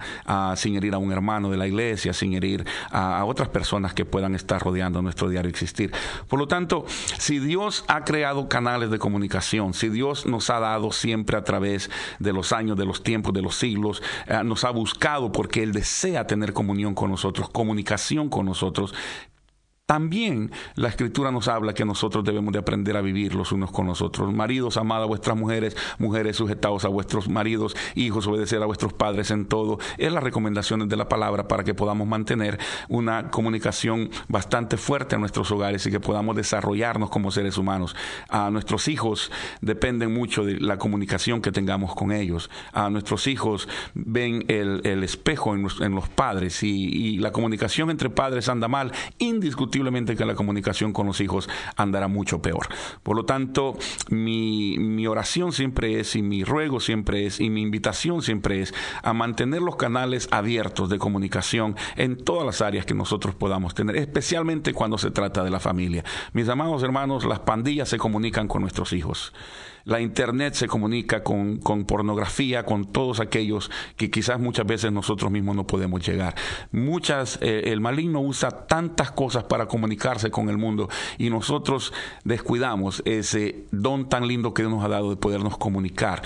sin 0.55 0.75
herir 0.75 0.93
a 0.93 0.97
un 0.97 1.11
hermano 1.11 1.49
de 1.49 1.57
la 1.57 1.67
iglesia, 1.67 2.13
sin 2.13 2.33
herir 2.33 2.65
a, 2.91 3.23
otras 3.25 3.49
personas 3.49 3.93
que 3.93 4.05
puedan 4.05 4.35
estar 4.35 4.61
rodeando 4.61 5.01
nuestro 5.01 5.29
diario 5.29 5.49
existir. 5.49 5.91
Por 6.27 6.39
lo 6.39 6.47
tanto, 6.47 6.85
si 6.87 7.39
Dios 7.39 7.83
ha 7.87 8.03
creado 8.03 8.49
canales 8.49 8.89
de 8.91 8.99
comunicación, 8.99 9.73
si 9.73 9.89
Dios 9.89 10.25
nos 10.25 10.49
ha 10.49 10.59
dado 10.59 10.91
siempre 10.91 11.37
a 11.37 11.43
través 11.43 11.89
de 12.19 12.33
los 12.33 12.51
años, 12.51 12.77
de 12.77 12.85
los 12.85 13.03
tiempos, 13.03 13.33
de 13.33 13.41
los 13.41 13.55
siglos, 13.55 14.01
eh, 14.27 14.41
nos 14.43 14.63
ha 14.63 14.71
buscado 14.71 15.31
porque 15.31 15.63
Él 15.63 15.71
desea 15.71 16.27
tener 16.27 16.53
comunión 16.53 16.93
con 16.95 17.11
nosotros, 17.11 17.49
comunicación 17.51 18.29
con 18.29 18.45
nosotros, 18.45 18.93
también 19.91 20.51
la 20.75 20.87
escritura 20.87 21.31
nos 21.31 21.49
habla 21.49 21.73
que 21.73 21.83
nosotros 21.83 22.23
debemos 22.23 22.53
de 22.53 22.59
aprender 22.59 22.95
a 22.95 23.01
vivir 23.01 23.35
los 23.35 23.51
unos 23.51 23.73
con 23.73 23.87
los 23.87 24.01
otros. 24.01 24.31
Maridos, 24.31 24.77
amad 24.77 25.03
a 25.03 25.05
vuestras 25.05 25.35
mujeres, 25.35 25.75
mujeres 25.99 26.37
sujetados 26.37 26.85
a 26.85 26.87
vuestros 26.87 27.27
maridos, 27.27 27.75
hijos, 27.95 28.25
obedecer 28.25 28.63
a 28.63 28.67
vuestros 28.67 28.93
padres 28.93 29.31
en 29.31 29.47
todo. 29.47 29.79
Es 29.97 30.13
las 30.13 30.23
recomendaciones 30.23 30.87
de 30.87 30.95
la 30.95 31.09
palabra 31.09 31.49
para 31.49 31.65
que 31.65 31.73
podamos 31.73 32.07
mantener 32.07 32.57
una 32.87 33.31
comunicación 33.31 34.11
bastante 34.29 34.77
fuerte 34.77 35.15
en 35.15 35.19
nuestros 35.19 35.51
hogares 35.51 35.85
y 35.85 35.91
que 35.91 35.99
podamos 35.99 36.37
desarrollarnos 36.37 37.09
como 37.09 37.29
seres 37.29 37.57
humanos. 37.57 37.93
A 38.29 38.49
nuestros 38.49 38.87
hijos 38.87 39.29
dependen 39.59 40.13
mucho 40.13 40.45
de 40.45 40.57
la 40.61 40.77
comunicación 40.77 41.41
que 41.41 41.51
tengamos 41.51 41.95
con 41.95 42.13
ellos. 42.13 42.49
A 42.71 42.89
nuestros 42.89 43.27
hijos 43.27 43.67
ven 43.93 44.45
el, 44.47 45.03
espejo 45.03 45.53
en 45.53 45.63
los, 45.63 46.07
padres 46.07 46.63
y, 46.63 46.69
y 46.69 47.17
la 47.17 47.33
comunicación 47.33 47.89
entre 47.89 48.09
padres 48.09 48.47
anda 48.47 48.69
mal, 48.69 48.93
indiscutiblemente 49.17 49.80
que 50.17 50.25
la 50.25 50.35
comunicación 50.35 50.93
con 50.93 51.07
los 51.07 51.21
hijos 51.21 51.49
andará 51.75 52.07
mucho 52.07 52.41
peor. 52.41 52.67
Por 53.03 53.15
lo 53.15 53.25
tanto, 53.25 53.77
mi 54.09 55.07
oración 55.07 55.51
siempre 55.51 55.99
es, 55.99 56.15
y 56.15 56.21
mi 56.21 56.43
ruego 56.43 56.79
siempre 56.79 57.25
es, 57.25 57.39
y 57.39 57.49
mi 57.49 57.61
invitación 57.61 58.21
siempre 58.21 58.61
es 58.61 58.73
a 59.03 59.13
mantener 59.13 59.61
los 59.61 59.75
canales 59.75 60.27
abiertos 60.31 60.89
de 60.89 60.97
comunicación 60.97 61.75
en 61.95 62.17
todas 62.17 62.45
las 62.45 62.61
áreas 62.61 62.85
que 62.85 62.93
nosotros 62.93 63.35
podamos 63.35 63.73
tener, 63.73 63.97
especialmente 63.97 64.73
cuando 64.73 64.97
se 64.97 65.11
trata 65.11 65.43
de 65.43 65.49
la 65.49 65.59
familia. 65.59 66.03
Mis 66.33 66.49
amados 66.49 66.83
hermanos, 66.83 67.25
las 67.25 67.39
pandillas 67.39 67.89
se 67.89 67.97
comunican 67.97 68.47
con 68.47 68.61
nuestros 68.61 68.93
hijos 68.93 69.33
la 69.85 69.99
Internet 69.99 70.53
se 70.53 70.67
comunica 70.67 71.23
con, 71.23 71.59
pornografía, 71.85 72.63
con 72.65 72.85
todos 72.85 73.19
aquellos 73.19 73.71
que 73.97 74.09
quizás 74.09 74.39
muchas 74.39 74.65
veces 74.65 74.91
nosotros 74.91 75.31
mismos 75.31 75.55
no 75.55 75.65
podemos 75.65 76.05
llegar. 76.05 76.35
Muchas, 76.71 77.39
eh, 77.41 77.63
el 77.65 77.81
maligno 77.81 78.21
usa 78.21 78.67
tantas 78.67 79.11
cosas 79.11 79.43
para 79.45 79.67
comunicarse 79.67 80.31
con 80.31 80.49
el 80.49 80.57
mundo 80.57 80.89
y 81.17 81.29
nosotros 81.29 81.93
descuidamos 82.23 83.01
ese 83.05 83.65
don 83.71 84.09
tan 84.09 84.27
lindo 84.27 84.53
que 84.53 84.63
Dios 84.63 84.73
nos 84.73 84.83
ha 84.83 84.89
dado 84.89 85.09
de 85.09 85.15
podernos 85.15 85.57
comunicar 85.57 86.21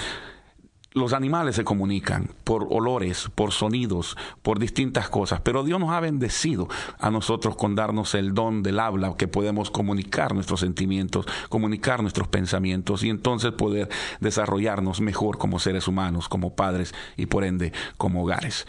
los 0.95 1.11
animales 1.11 1.57
se 1.57 1.65
comunican 1.65 2.29
por 2.45 2.67
olores, 2.71 3.29
por 3.35 3.51
sonidos, 3.51 4.17
por 4.41 4.59
distintas 4.59 5.09
cosas, 5.09 5.41
pero 5.41 5.63
Dios 5.63 5.77
nos 5.77 5.91
ha 5.91 5.99
bendecido 5.99 6.69
a 6.99 7.11
nosotros 7.11 7.57
con 7.57 7.75
darnos 7.75 8.15
el 8.15 8.33
don 8.33 8.63
del 8.63 8.79
habla, 8.79 9.15
que 9.17 9.27
podemos 9.27 9.69
comunicar 9.69 10.33
nuestros 10.33 10.61
sentimientos, 10.61 11.25
comunicar 11.49 12.01
nuestros 12.01 12.29
pensamientos 12.29 13.03
y 13.03 13.09
entonces 13.09 13.51
poder 13.51 13.89
desarrollarnos 14.21 15.01
mejor 15.01 15.37
como 15.37 15.59
seres 15.59 15.89
humanos, 15.89 16.29
como 16.29 16.55
padres 16.55 16.95
y 17.17 17.25
por 17.25 17.43
ende 17.43 17.73
como 17.97 18.23
hogares. 18.23 18.65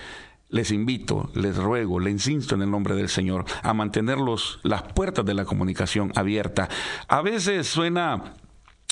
Les 0.48 0.72
invito, 0.72 1.30
les 1.34 1.56
ruego, 1.56 2.00
les 2.00 2.12
insisto 2.12 2.56
en 2.56 2.62
el 2.62 2.70
nombre 2.70 2.96
del 2.96 3.08
Señor 3.08 3.44
a 3.62 3.72
mantener 3.72 4.18
las 4.64 4.82
puertas 4.94 5.24
de 5.24 5.34
la 5.34 5.44
comunicación 5.44 6.10
abiertas. 6.16 6.68
A 7.06 7.22
veces 7.22 7.68
suena 7.68 8.34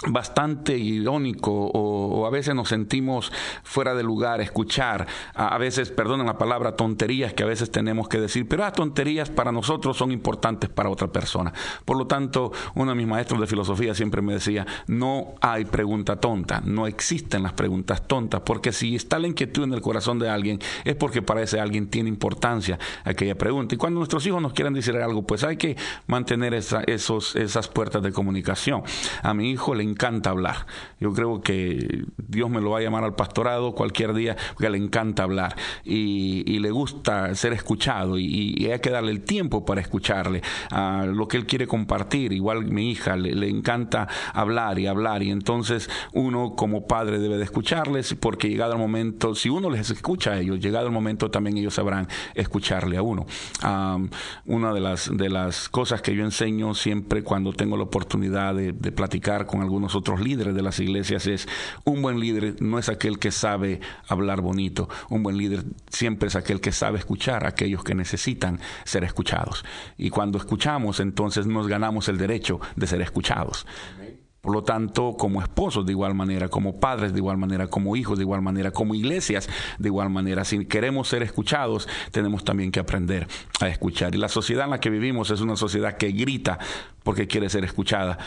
bastante 0.07 0.77
irónico 0.77 1.53
o, 1.53 2.27
a 2.27 2.31
veces 2.31 2.55
nos 2.55 2.69
sentimos 2.69 3.33
fuera 3.63 3.95
de 3.95 4.03
lugar 4.03 4.41
escuchar 4.41 5.07
a, 5.35 5.57
veces 5.59 5.91
perdonen 5.91 6.27
la 6.27 6.37
palabra 6.37 6.77
tonterías 6.77 7.33
que 7.33 7.43
a 7.43 7.47
veces 7.47 7.71
tenemos 7.71 8.09
que 8.09 8.21
decir 8.21 8.47
pero 8.49 8.63
las 8.63 8.73
tonterías 8.73 9.31
para 9.31 9.53
nosotros 9.53 9.97
son 9.97 10.11
importantes 10.11 10.69
para 10.69 10.91
otra 10.91 11.09
persona. 11.09 11.53
Por 11.85 11.97
lo 11.97 12.07
tanto 12.07 12.53
uno 12.75 12.91
de 12.91 12.97
mis 12.97 13.07
maestros 13.07 13.41
de 13.41 13.47
filosofía 13.47 13.95
siempre 13.95 14.21
me 14.21 14.35
decía 14.35 14.67
no 14.89 15.35
hay 15.41 15.65
pregunta 15.65 16.17
tonta 16.17 16.61
no 16.65 16.87
existen 16.87 17.43
las 17.43 17.53
preguntas 17.53 18.07
tontas 18.07 18.43
porque 18.45 18.73
si 18.73 18.97
está 18.97 19.19
la 19.19 19.29
inquietud 19.29 19.65
en 19.65 19.75
el 19.75 19.81
corazón 19.81 20.19
de 20.19 20.29
alguien 20.29 20.59
es 20.85 20.97
porque 20.97 21.23
para 21.23 21.43
ese 21.43 21.61
alguien 21.61 21.87
tiene 21.89 22.09
importancia 22.09 22.79
aquella 23.05 23.37
pregunta. 23.37 23.75
Y 23.75 23.79
cuando 23.79 23.99
nuestros 24.01 24.27
hijos 24.27 24.43
nos 24.43 24.53
quieran 24.53 24.75
decir 24.75 24.97
algo 24.97 25.23
pues 25.23 25.45
hay 25.45 25.57
que 25.57 25.77
mantener 26.07 26.53
esos, 26.53 27.37
esas 27.37 27.69
puertas 27.69 28.03
de 28.03 28.13
comunicación. 28.13 28.83
A 29.23 29.35
mi 29.35 29.51
hijo 29.51 29.75
le 29.75 29.84
encanta 29.85 30.31
hablar. 30.31 30.67
Yo 31.01 31.13
creo 31.13 31.41
que 31.41 32.05
Dios 32.17 32.51
me 32.51 32.61
lo 32.61 32.71
va 32.71 32.79
a 32.79 32.83
llamar 32.83 33.05
al 33.05 33.15
pastorado 33.15 33.75
cualquier 33.75 34.15
día 34.15 34.37
porque 34.55 34.71
le 34.71 34.79
encanta 34.79 35.23
hablar 35.23 35.57
y, 35.85 36.59
le 36.65 36.71
gusta 36.71 37.35
ser 37.35 37.53
escuchado 37.53 38.19
y, 38.19 38.71
hay 38.71 38.81
que 38.81 38.91
darle 38.91 39.13
el 39.13 39.21
tiempo 39.21 39.65
para 39.65 39.81
escucharle 39.81 40.43
a 40.71 41.05
lo 41.07 41.29
que 41.29 41.37
él 41.37 41.47
quiere 41.47 41.67
compartir. 41.67 42.33
Igual 42.33 42.65
mi 42.65 42.91
hija 42.91 43.17
le, 43.17 43.49
encanta 43.49 44.09
hablar 44.33 44.79
y 44.79 44.87
hablar 44.87 45.23
y 45.23 45.31
entonces 45.31 45.91
uno 46.13 46.55
como 46.57 46.87
padre 46.87 47.19
debe 47.19 47.37
de 47.37 47.45
escucharles 47.45 48.15
porque 48.15 48.49
llegado 48.49 48.73
el 48.73 48.79
momento, 48.79 49.35
si 49.35 49.49
uno 49.49 49.71
les 49.71 49.91
escucha 49.91 50.33
a 50.33 50.41
ellos, 50.41 50.61
llegado 50.61 50.87
el 50.87 50.93
momento 50.93 51.31
también 51.31 51.59
ellos 51.59 51.75
sabrán 51.75 52.09
escucharle 52.35 52.97
a 52.97 53.03
uno. 53.03 53.27
una 54.47 54.73
de 54.73 54.81
las, 54.81 55.15
de 55.15 55.29
las 55.29 55.69
cosas 55.69 56.01
que 56.01 56.15
yo 56.15 56.25
enseño 56.25 56.75
siempre 56.75 57.23
cuando 57.23 57.53
tengo 57.53 57.77
la 57.77 57.85
oportunidad 57.85 58.55
de, 58.55 58.73
de 58.73 58.93
platicar 58.93 59.47
con 59.47 59.63
algunos 59.75 60.21
líderes 60.21 60.55
de 60.55 60.63
las 60.63 60.79
iglesias 60.79 61.27
es 61.27 61.49
un 61.85 62.03
buen 62.03 62.21
líder 62.21 62.57
no 62.61 62.79
es 62.79 62.89
aquel 62.89 63.19
que 63.19 63.31
sabe 63.31 63.81
hablar 64.09 64.41
bonito, 64.41 64.89
un 65.09 65.23
buen 65.23 65.37
líder 65.37 65.65
siempre 65.89 66.29
es 66.29 66.37
aquel 66.37 66.61
que 66.61 66.73
sabe 66.73 66.99
escuchar 66.99 67.45
a 67.45 67.49
aquellos 67.49 67.83
que 67.83 67.95
necesitan 67.95 68.61
ser 68.85 69.05
escuchados. 69.05 69.65
Y 69.97 70.11
cuando 70.11 70.39
escuchamos, 70.39 71.01
entonces 71.01 71.47
nos 71.47 71.67
ganamos 71.67 72.09
el 72.09 72.19
derecho 72.19 72.61
de 72.77 72.87
ser 72.87 73.01
escuchados. 73.01 73.67
Por 74.41 74.53
lo 74.53 74.63
tanto, 74.63 75.17
como 75.19 75.41
esposos 75.41 75.87
de 75.87 75.93
igual 75.93 76.15
manera, 76.15 76.49
como 76.49 76.79
padres 76.79 77.15
de 77.15 77.19
igual 77.19 77.39
manera, 77.39 77.69
como 77.69 77.97
hijos 77.97 78.19
de 78.19 78.25
igual 78.25 78.43
manera, 78.43 78.73
como 78.73 78.95
iglesias 78.95 79.49
de 79.79 79.89
igual 79.89 80.11
manera, 80.11 80.45
si 80.45 80.67
queremos 80.67 81.09
ser 81.09 81.23
escuchados, 81.23 81.89
tenemos 82.11 82.45
también 82.45 82.71
que 82.71 82.79
aprender 82.79 83.27
a 83.61 83.69
escuchar. 83.69 84.15
Y 84.15 84.19
la 84.19 84.29
sociedad 84.29 84.67
en 84.67 84.73
la 84.73 84.81
que 84.81 84.91
vivimos 84.91 85.31
es 85.31 85.41
una 85.41 85.57
sociedad 85.57 85.97
que 85.97 86.13
grita 86.13 86.59
porque 87.03 87.27
quiere 87.27 87.49
ser 87.49 87.65
escuchada. 87.65 88.19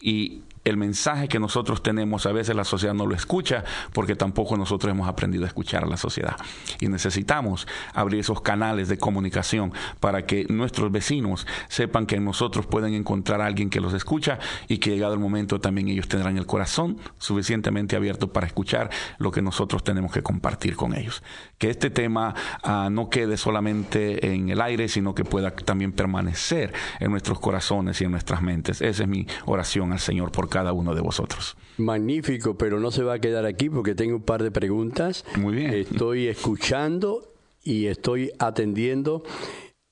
Y 0.00 0.42
el 0.66 0.76
mensaje 0.76 1.28
que 1.28 1.38
nosotros 1.38 1.80
tenemos 1.80 2.26
a 2.26 2.32
veces 2.32 2.56
la 2.56 2.64
sociedad 2.64 2.92
no 2.92 3.06
lo 3.06 3.14
escucha 3.14 3.62
porque 3.92 4.16
tampoco 4.16 4.56
nosotros 4.56 4.90
hemos 4.90 5.08
aprendido 5.08 5.44
a 5.44 5.46
escuchar 5.46 5.84
a 5.84 5.86
la 5.86 5.96
sociedad. 5.96 6.36
Y 6.80 6.88
necesitamos 6.88 7.68
abrir 7.94 8.20
esos 8.20 8.40
canales 8.40 8.88
de 8.88 8.98
comunicación 8.98 9.72
para 10.00 10.26
que 10.26 10.44
nuestros 10.48 10.90
vecinos 10.90 11.46
sepan 11.68 12.04
que 12.04 12.18
nosotros 12.18 12.66
pueden 12.66 12.94
encontrar 12.94 13.40
a 13.40 13.46
alguien 13.46 13.70
que 13.70 13.80
los 13.80 13.94
escucha 13.94 14.40
y 14.66 14.78
que 14.78 14.90
llegado 14.90 15.14
el 15.14 15.20
momento 15.20 15.60
también 15.60 15.86
ellos 15.86 16.08
tendrán 16.08 16.36
el 16.36 16.46
corazón 16.46 16.98
suficientemente 17.18 17.94
abierto 17.94 18.32
para 18.32 18.48
escuchar 18.48 18.90
lo 19.18 19.30
que 19.30 19.42
nosotros 19.42 19.84
tenemos 19.84 20.10
que 20.10 20.24
compartir 20.24 20.74
con 20.74 20.96
ellos. 20.96 21.22
Que 21.58 21.70
este 21.70 21.90
tema 21.90 22.34
ah, 22.64 22.88
no 22.90 23.08
quede 23.08 23.36
solamente 23.36 24.34
en 24.34 24.48
el 24.48 24.60
aire, 24.60 24.88
sino 24.88 25.14
que 25.14 25.24
pueda 25.24 25.52
también 25.52 25.92
permanecer 25.92 26.72
en 26.98 27.12
nuestros 27.12 27.38
corazones 27.38 28.00
y 28.00 28.04
en 28.04 28.10
nuestras 28.10 28.42
mentes. 28.42 28.82
Esa 28.82 29.04
es 29.04 29.08
mi 29.08 29.28
oración 29.44 29.92
al 29.92 30.00
Señor 30.00 30.32
por 30.32 30.55
cada 30.56 30.72
uno 30.72 30.94
de 30.94 31.02
vosotros. 31.02 31.54
Magnífico, 31.76 32.56
pero 32.56 32.80
no 32.80 32.90
se 32.90 33.02
va 33.02 33.12
a 33.12 33.18
quedar 33.18 33.44
aquí 33.44 33.68
porque 33.68 33.94
tengo 33.94 34.16
un 34.16 34.22
par 34.22 34.42
de 34.42 34.50
preguntas. 34.50 35.22
Muy 35.36 35.54
bien. 35.54 35.74
Estoy 35.74 36.28
escuchando 36.28 37.34
y 37.62 37.88
estoy 37.88 38.32
atendiendo 38.38 39.22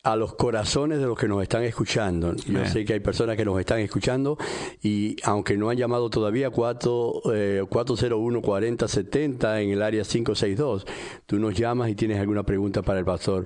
a 0.05 0.17
los 0.17 0.37
corazones 0.37 1.01
de 1.01 1.05
los 1.05 1.19
que 1.19 1.29
nos 1.29 1.43
están 1.43 1.65
escuchando. 1.65 2.35
Yo 2.35 2.65
sé 2.65 2.87
que 2.87 2.95
hay 2.95 3.01
personas 3.01 3.37
que 3.37 3.45
nos 3.45 3.61
están 3.61 3.81
escuchando 3.81 4.39
y 4.83 5.17
aunque 5.23 5.59
no 5.59 5.69
han 5.69 5.77
llamado 5.77 6.09
todavía 6.09 6.49
4, 6.49 7.23
401 7.69 8.41
4070 8.41 9.61
en 9.61 9.71
el 9.71 9.83
área 9.83 10.03
562, 10.03 10.87
tú 11.27 11.39
nos 11.39 11.55
llamas 11.55 11.91
y 11.91 11.95
tienes 11.95 12.19
alguna 12.19 12.43
pregunta 12.43 12.81
para 12.81 13.01
el 13.01 13.05
pastor 13.05 13.45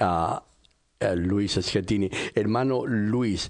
uh, 0.00 1.14
Luis 1.14 1.52
Schettini. 1.52 2.10
Hermano 2.34 2.84
Luis, 2.84 3.48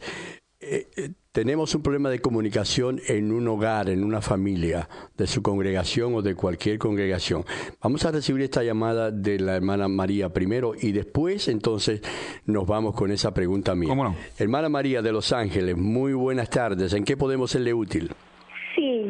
eh, 0.61 0.89
eh, 0.97 1.11
tenemos 1.31 1.73
un 1.77 1.83
problema 1.83 2.11
de 2.11 2.19
comunicación 2.19 3.01
en 3.07 3.31
un 3.31 3.47
hogar, 3.47 3.89
en 3.91 4.03
una 4.03 4.21
familia, 4.21 4.89
de 5.17 5.29
su 5.29 5.41
congregación 5.41 6.15
o 6.17 6.23
de 6.23 6.35
cualquier 6.35 6.79
congregación. 6.79 7.45
Vamos 7.81 8.05
a 8.05 8.11
recibir 8.11 8.43
esta 8.43 8.65
llamada 8.65 9.13
de 9.13 9.39
la 9.39 9.55
hermana 9.55 9.87
María 9.87 10.33
primero 10.33 10.73
y 10.75 10.91
después 10.91 11.47
entonces 11.47 12.03
nos 12.45 12.67
vamos 12.67 12.97
con 12.97 13.13
esa 13.13 13.33
pregunta 13.33 13.77
mía. 13.77 13.89
¿Cómo 13.89 14.03
no? 14.03 14.17
Hermana 14.37 14.69
María 14.69 15.01
de 15.01 15.13
Los 15.13 15.33
Ángeles, 15.33 15.77
muy 15.77 16.13
buenas 16.13 16.51
tardes. 16.51 16.93
¿En 16.93 17.05
qué 17.05 17.17
podemos 17.17 17.53
serle 17.53 17.73
útil? 17.73 18.11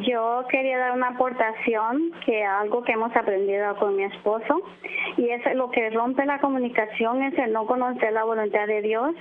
Yo 0.08 0.46
quería 0.48 0.78
dar 0.78 0.92
una 0.92 1.08
aportación 1.08 2.12
que 2.24 2.42
algo 2.42 2.82
que 2.82 2.92
hemos 2.92 3.14
aprendido 3.14 3.76
con 3.76 3.94
mi 3.94 4.04
esposo 4.04 4.62
y 5.18 5.28
es 5.28 5.54
lo 5.54 5.70
que 5.70 5.90
rompe 5.90 6.24
la 6.24 6.40
comunicación 6.40 7.22
es 7.24 7.38
el 7.38 7.52
no 7.52 7.66
conocer 7.66 8.14
la 8.14 8.24
voluntad 8.24 8.66
de 8.66 8.80
Dios 8.80 9.14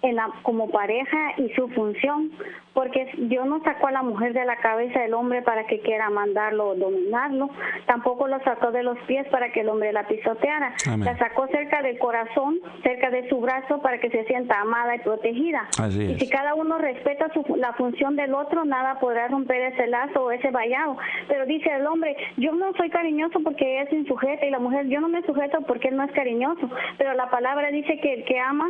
en 0.00 0.16
la, 0.16 0.30
como 0.42 0.70
pareja 0.70 1.34
y 1.36 1.50
su 1.50 1.68
función, 1.68 2.32
porque 2.74 3.10
Dios 3.18 3.46
no 3.46 3.62
sacó 3.62 3.88
a 3.88 3.92
la 3.92 4.02
mujer 4.02 4.32
de 4.32 4.44
la 4.44 4.56
cabeza 4.56 5.00
del 5.00 5.14
hombre 5.14 5.42
para 5.42 5.66
que 5.66 5.80
quiera 5.80 6.08
mandarlo 6.10 6.68
o 6.68 6.74
dominarlo, 6.74 7.50
tampoco 7.86 8.28
lo 8.28 8.38
sacó 8.40 8.70
de 8.70 8.82
los 8.82 8.98
pies 9.00 9.26
para 9.28 9.50
que 9.52 9.60
el 9.60 9.68
hombre 9.68 9.92
la 9.92 10.06
pisoteara, 10.06 10.74
la 10.98 11.18
sacó 11.18 11.46
cerca 11.48 11.82
del 11.82 11.98
corazón, 11.98 12.58
cerca 12.82 13.10
de 13.10 13.28
su 13.28 13.40
brazo 13.40 13.80
para 13.82 13.98
que 13.98 14.10
se 14.10 14.24
sienta 14.24 14.60
amada 14.60 14.96
y 14.96 15.00
protegida. 15.00 15.68
y 15.88 16.18
si 16.18 16.28
cada 16.28 16.54
uno 16.54 16.78
respeta 16.78 17.32
su, 17.32 17.44
la 17.56 17.72
función 17.74 18.16
del 18.16 18.34
otro, 18.34 18.64
nada 18.64 18.98
podrá 19.00 19.28
romper 19.28 19.72
ese 19.72 19.86
lazo 19.86 20.24
o 20.24 20.30
ese 20.30 20.50
vallado. 20.50 20.96
Pero 21.28 21.46
dice 21.46 21.70
el 21.74 21.86
hombre, 21.86 22.16
yo 22.36 22.52
no 22.52 22.72
soy 22.74 22.90
cariñoso 22.90 23.40
porque 23.40 23.82
es 23.82 23.92
insujeta 23.92 24.46
y 24.46 24.50
la 24.50 24.58
mujer, 24.58 24.86
yo 24.88 25.00
no 25.00 25.08
me 25.08 25.22
sujeto 25.22 25.58
porque 25.66 25.88
él 25.88 25.96
no 25.96 26.04
es 26.04 26.12
cariñoso, 26.12 26.70
pero 26.98 27.14
la 27.14 27.30
palabra 27.30 27.70
dice 27.70 27.98
que 28.00 28.14
el 28.14 28.24
que 28.24 28.38
ama 28.38 28.68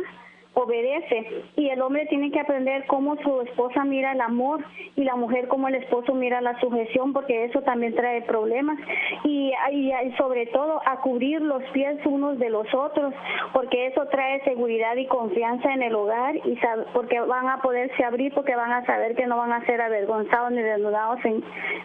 obedece 0.53 1.45
y 1.55 1.69
el 1.69 1.81
hombre 1.81 2.05
tiene 2.07 2.29
que 2.31 2.39
aprender 2.39 2.85
cómo 2.87 3.15
su 3.21 3.41
esposa 3.41 3.85
mira 3.85 4.11
el 4.11 4.19
amor 4.19 4.63
y 4.97 5.03
la 5.05 5.15
mujer 5.15 5.47
cómo 5.47 5.69
el 5.69 5.75
esposo 5.75 6.13
mira 6.13 6.41
la 6.41 6.59
sujeción 6.59 7.13
porque 7.13 7.45
eso 7.45 7.61
también 7.61 7.95
trae 7.95 8.21
problemas 8.23 8.77
y, 9.23 9.53
y, 9.71 9.91
sobre 10.17 10.47
todo 10.47 10.81
a 10.85 10.99
cubrir 11.01 11.41
los 11.41 11.63
pies 11.71 11.97
unos 12.05 12.37
de 12.37 12.49
los 12.49 12.67
otros 12.73 13.13
porque 13.53 13.87
eso 13.87 14.05
trae 14.11 14.43
seguridad 14.43 14.97
y 14.97 15.07
confianza 15.07 15.73
en 15.73 15.83
el 15.83 15.95
hogar 15.95 16.35
y 16.35 16.59
porque 16.93 17.21
van 17.21 17.47
a 17.47 17.61
poderse 17.61 18.03
abrir 18.03 18.33
porque 18.33 18.55
van 18.55 18.73
a 18.73 18.85
saber 18.85 19.15
que 19.15 19.27
no 19.27 19.37
van 19.37 19.53
a 19.53 19.65
ser 19.65 19.79
avergonzados 19.79 20.51
ni 20.51 20.61
desnudados 20.61 21.19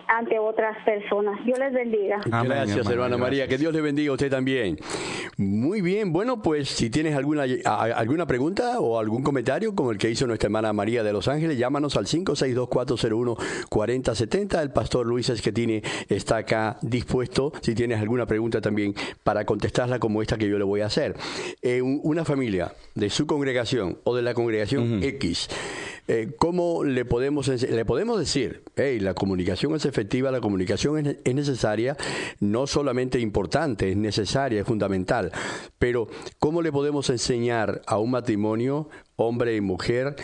ante 0.09 0.39
otras 0.39 0.77
personas. 0.85 1.39
Dios 1.45 1.59
les 1.59 1.73
bendiga. 1.73 2.21
gracias, 2.25 2.89
hermana 2.91 3.17
María. 3.17 3.47
Que 3.47 3.59
Dios 3.59 3.73
le 3.73 3.81
bendiga 3.81 4.11
a 4.11 4.15
usted 4.15 4.31
también. 4.31 4.77
Muy 5.37 5.81
bien. 5.81 6.13
Bueno, 6.13 6.43
pues 6.43 6.69
si 6.69 6.91
tienes 6.91 7.15
alguna 7.17 7.45
alguna 7.65 8.27
pregunta 8.27 8.56
o 8.79 8.99
algún 8.99 9.23
comentario 9.23 9.75
como 9.75 9.93
el 9.93 9.99
que 9.99 10.09
hizo 10.11 10.27
nuestra 10.27 10.47
hermana 10.47 10.73
María 10.73 11.03
de 11.03 11.13
Los 11.13 11.29
Ángeles, 11.29 11.59
llámanos 11.59 11.95
al 11.97 12.07
562-401-4070. 12.07 14.63
El 14.63 14.71
pastor 14.71 15.05
Luis 15.07 15.29
Esquetini 15.29 15.83
está 16.09 16.39
acá 16.39 16.79
dispuesto, 16.81 17.53
si 17.61 17.75
tienes 17.75 18.01
alguna 18.01 18.25
pregunta 18.27 18.63
también, 18.63 18.95
para 19.23 19.45
contestarla 19.45 19.99
como 19.99 20.23
esta 20.23 20.39
que 20.39 20.49
yo 20.49 20.57
le 20.59 20.65
voy 20.65 20.81
a 20.81 20.87
hacer. 20.87 21.15
Eh, 21.61 21.83
una 21.83 22.25
familia 22.25 22.73
de 22.95 23.11
su 23.11 23.27
congregación 23.27 23.99
o 24.05 24.17
de 24.17 24.23
la 24.23 24.33
congregación 24.33 25.03
X, 25.03 25.51
eh, 26.09 26.35
¿cómo 26.39 26.85
le 26.85 27.05
podemos, 27.05 27.49
le 27.49 27.85
podemos 27.85 28.19
decir, 28.19 28.63
hey, 28.77 29.01
la 29.01 29.15
comunicación 29.15 29.75
es 29.75 29.87
efectiva, 29.87 30.31
la 30.31 30.41
comunicación 30.41 31.05
es, 31.05 31.17
es, 31.25 31.35
necesaria, 31.35 31.97
no 32.39 32.69
solamente 32.69 33.19
importante, 33.19 33.91
es 33.91 33.97
necesaria, 33.97 34.61
es 34.61 34.67
fundamental, 34.67 35.33
pero 35.81 36.07
¿cómo 36.39 36.63
le 36.63 36.71
podemos 36.71 37.11
enseñar 37.11 37.83
a 37.87 37.99
un 37.99 38.13
matrimonio, 38.13 38.46
hombre 39.17 39.57
y 39.57 39.61
mujer, 39.61 40.17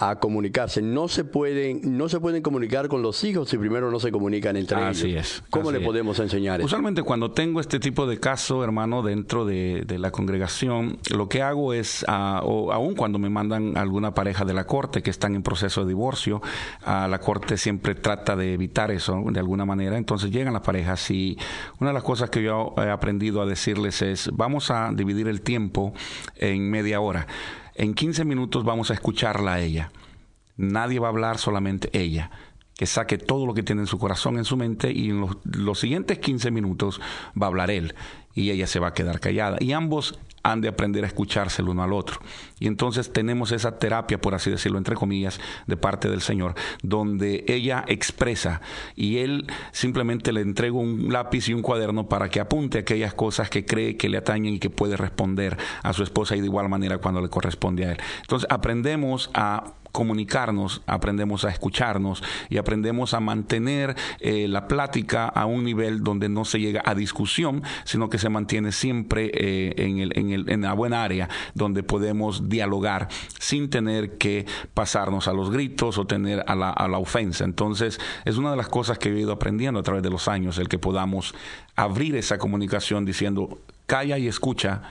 a 0.00 0.20
comunicarse. 0.20 0.80
No 0.80 1.08
se 1.08 1.24
pueden, 1.24 1.98
no 1.98 2.08
se 2.08 2.20
pueden 2.20 2.40
comunicar 2.40 2.86
con 2.86 3.02
los 3.02 3.24
hijos 3.24 3.48
si 3.48 3.58
primero 3.58 3.90
no 3.90 3.98
se 3.98 4.12
comunican 4.12 4.56
entre 4.56 4.78
ellos. 4.78 4.98
Así 4.98 5.16
es. 5.16 5.42
¿Cómo 5.50 5.72
le 5.72 5.80
podemos 5.80 6.20
enseñar 6.20 6.60
eso? 6.60 6.66
Usualmente 6.66 7.02
cuando 7.02 7.32
tengo 7.32 7.60
este 7.60 7.80
tipo 7.80 8.06
de 8.06 8.20
caso, 8.20 8.62
hermano, 8.62 9.02
dentro 9.02 9.44
de, 9.44 9.84
la 9.98 10.12
congregación, 10.12 10.98
lo 11.10 11.28
que 11.28 11.42
hago 11.42 11.72
es, 11.72 12.04
uh, 12.06 12.38
o 12.44 12.72
aún 12.72 12.94
cuando 12.94 13.18
me 13.18 13.28
mandan 13.28 13.76
alguna 13.76 14.14
pareja 14.14 14.44
de 14.44 14.54
la 14.54 14.64
corte 14.64 15.02
que 15.02 15.10
están 15.10 15.34
en 15.34 15.42
proceso 15.42 15.80
de 15.80 15.88
divorcio, 15.88 16.40
a 16.84 17.08
la 17.08 17.18
corte 17.18 17.56
siempre 17.56 17.96
trata 17.96 18.36
de 18.36 18.54
evitar 18.54 18.92
eso 18.92 19.20
de 19.28 19.40
alguna 19.40 19.64
manera. 19.64 19.98
Entonces 19.98 20.30
llegan 20.30 20.52
las 20.52 20.62
parejas 20.62 21.10
y 21.10 21.36
una 21.80 21.90
de 21.90 21.94
las 21.94 22.04
cosas 22.04 22.30
que 22.30 22.44
yo 22.44 22.72
he 22.76 22.88
aprendido 22.88 23.42
a 23.42 23.46
decirles 23.46 24.00
es, 24.02 24.30
vamos 24.32 24.70
a 24.70 24.92
dividir 24.94 25.26
el 25.26 25.40
tiempo 25.40 25.92
en 26.36 26.70
media 26.70 27.00
hora. 27.00 27.26
En 27.78 27.94
15 27.94 28.24
minutos 28.24 28.64
vamos 28.64 28.90
a 28.90 28.94
escucharla 28.94 29.52
a 29.52 29.60
ella. 29.60 29.92
Nadie 30.56 30.98
va 30.98 31.06
a 31.06 31.10
hablar, 31.10 31.38
solamente 31.38 31.88
ella. 31.92 32.32
Que 32.78 32.86
saque 32.86 33.18
todo 33.18 33.44
lo 33.44 33.54
que 33.54 33.64
tiene 33.64 33.82
en 33.82 33.88
su 33.88 33.98
corazón, 33.98 34.38
en 34.38 34.44
su 34.44 34.56
mente, 34.56 34.92
y 34.92 35.10
en 35.10 35.26
los, 35.42 35.80
siguientes 35.80 36.20
15 36.20 36.52
minutos 36.52 37.00
va 37.30 37.46
a 37.46 37.48
hablar 37.48 37.72
él 37.72 37.92
y 38.36 38.52
ella 38.52 38.68
se 38.68 38.78
va 38.78 38.88
a 38.88 38.94
quedar 38.94 39.18
callada. 39.18 39.56
Y 39.58 39.72
ambos 39.72 40.16
han 40.44 40.60
de 40.60 40.68
aprender 40.68 41.02
a 41.02 41.08
escucharse 41.08 41.60
el 41.60 41.68
uno 41.68 41.82
al 41.82 41.92
otro. 41.92 42.20
Y 42.60 42.68
entonces 42.68 43.12
tenemos 43.12 43.50
esa 43.50 43.80
terapia, 43.80 44.20
por 44.20 44.36
así 44.36 44.48
decirlo, 44.48 44.78
entre 44.78 44.94
comillas, 44.94 45.40
de 45.66 45.76
parte 45.76 46.08
del 46.08 46.20
Señor, 46.20 46.54
donde 46.84 47.44
ella 47.48 47.84
expresa 47.88 48.60
y 48.94 49.18
él 49.18 49.48
simplemente 49.72 50.32
le 50.32 50.42
entrega 50.42 50.76
un 50.76 51.12
lápiz 51.12 51.48
y 51.48 51.54
un 51.54 51.62
cuaderno 51.62 52.08
para 52.08 52.28
que 52.28 52.38
apunte 52.38 52.78
aquellas 52.78 53.12
cosas 53.12 53.50
que 53.50 53.64
cree 53.64 53.96
que 53.96 54.08
le 54.08 54.18
atañen 54.18 54.54
y 54.54 54.58
que 54.60 54.70
puede 54.70 54.96
responder 54.96 55.56
a 55.82 55.92
su 55.92 56.04
esposa 56.04 56.36
y 56.36 56.40
de 56.40 56.46
igual 56.46 56.68
manera 56.68 56.98
cuando 56.98 57.20
le 57.20 57.28
corresponde 57.28 57.86
a 57.86 57.92
él. 57.92 57.98
Entonces 58.20 58.46
aprendemos 58.50 59.30
a 59.34 59.74
comunicarnos, 59.92 60.82
aprendemos 60.86 61.44
a 61.44 61.50
escucharnos 61.50 62.22
y 62.48 62.58
aprendemos 62.58 63.14
a 63.14 63.20
mantener 63.20 63.96
eh, 64.20 64.46
la 64.48 64.68
plática 64.68 65.26
a 65.26 65.46
un 65.46 65.64
nivel 65.64 66.02
donde 66.02 66.28
no 66.28 66.44
se 66.44 66.60
llega 66.60 66.82
a 66.84 66.94
discusión, 66.94 67.62
sino 67.84 68.08
que 68.08 68.18
se 68.18 68.28
mantiene 68.28 68.72
siempre 68.72 69.30
eh, 69.34 69.74
en, 69.78 69.98
el, 69.98 70.18
en, 70.18 70.30
el, 70.30 70.50
en 70.50 70.62
la 70.62 70.72
buena 70.72 71.02
área 71.02 71.28
donde 71.54 71.82
podemos 71.82 72.48
dialogar 72.48 73.08
sin 73.38 73.70
tener 73.70 74.18
que 74.18 74.46
pasarnos 74.74 75.28
a 75.28 75.32
los 75.32 75.50
gritos 75.50 75.98
o 75.98 76.06
tener 76.06 76.44
a 76.46 76.54
la, 76.54 76.70
a 76.70 76.88
la 76.88 76.98
ofensa. 76.98 77.44
Entonces, 77.44 78.00
es 78.24 78.36
una 78.36 78.50
de 78.50 78.56
las 78.56 78.68
cosas 78.68 78.98
que 78.98 79.10
he 79.10 79.18
ido 79.18 79.32
aprendiendo 79.32 79.80
a 79.80 79.82
través 79.82 80.02
de 80.02 80.10
los 80.10 80.28
años, 80.28 80.58
el 80.58 80.68
que 80.68 80.78
podamos 80.78 81.34
abrir 81.76 82.16
esa 82.16 82.38
comunicación 82.38 83.04
diciendo, 83.04 83.58
calla 83.86 84.18
y 84.18 84.28
escucha, 84.28 84.82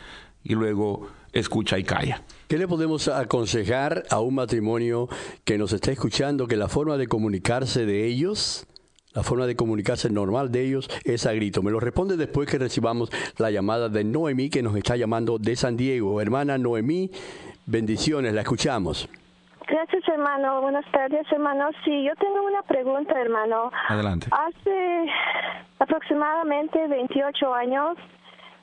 y 0.44 0.56
luego 0.56 1.10
escucha 1.34 1.78
y 1.78 1.84
calla. 1.84 2.22
¿Qué 2.48 2.58
le 2.58 2.68
podemos 2.68 3.08
aconsejar 3.08 4.04
a 4.10 4.22
un 4.22 4.36
matrimonio 4.36 5.10
que 5.44 5.58
nos 5.58 5.74
está 5.74 5.92
escuchando 5.92 6.48
que 6.48 6.56
la 6.56 6.68
forma 6.68 6.98
de 6.98 7.08
comunicarse 7.08 7.86
de 7.86 8.06
ellos, 8.06 8.66
la 9.14 9.24
forma 9.24 9.48
de 9.48 9.56
comunicarse 9.56 10.10
normal 10.10 10.52
de 10.52 10.66
ellos 10.66 10.90
es 11.04 11.26
a 11.26 11.34
grito? 11.34 11.62
Me 11.62 11.72
lo 11.72 11.80
responde 11.80 12.16
después 12.16 12.50
que 12.50 12.58
recibamos 12.58 13.10
la 13.38 13.52
llamada 13.52 13.90
de 13.90 14.04
Noemí 14.04 14.50
que 14.50 14.64
nos 14.64 14.76
está 14.76 14.96
llamando 14.96 15.38
de 15.38 15.56
San 15.56 15.76
Diego. 15.76 16.22
Hermana 16.22 16.58
Noemí, 16.58 17.12
bendiciones, 17.66 18.34
la 18.34 18.42
escuchamos. 18.42 19.10
Gracias, 19.68 20.08
hermano. 20.08 20.62
Buenas 20.62 20.90
tardes, 20.92 21.30
hermano. 21.30 21.70
Sí, 21.84 22.06
yo 22.06 22.16
tengo 22.16 22.42
una 22.48 22.62
pregunta, 22.62 23.20
hermano. 23.20 23.70
Adelante. 23.90 24.28
Hace 24.32 25.06
aproximadamente 25.80 26.88
28 26.88 27.54
años, 27.54 27.98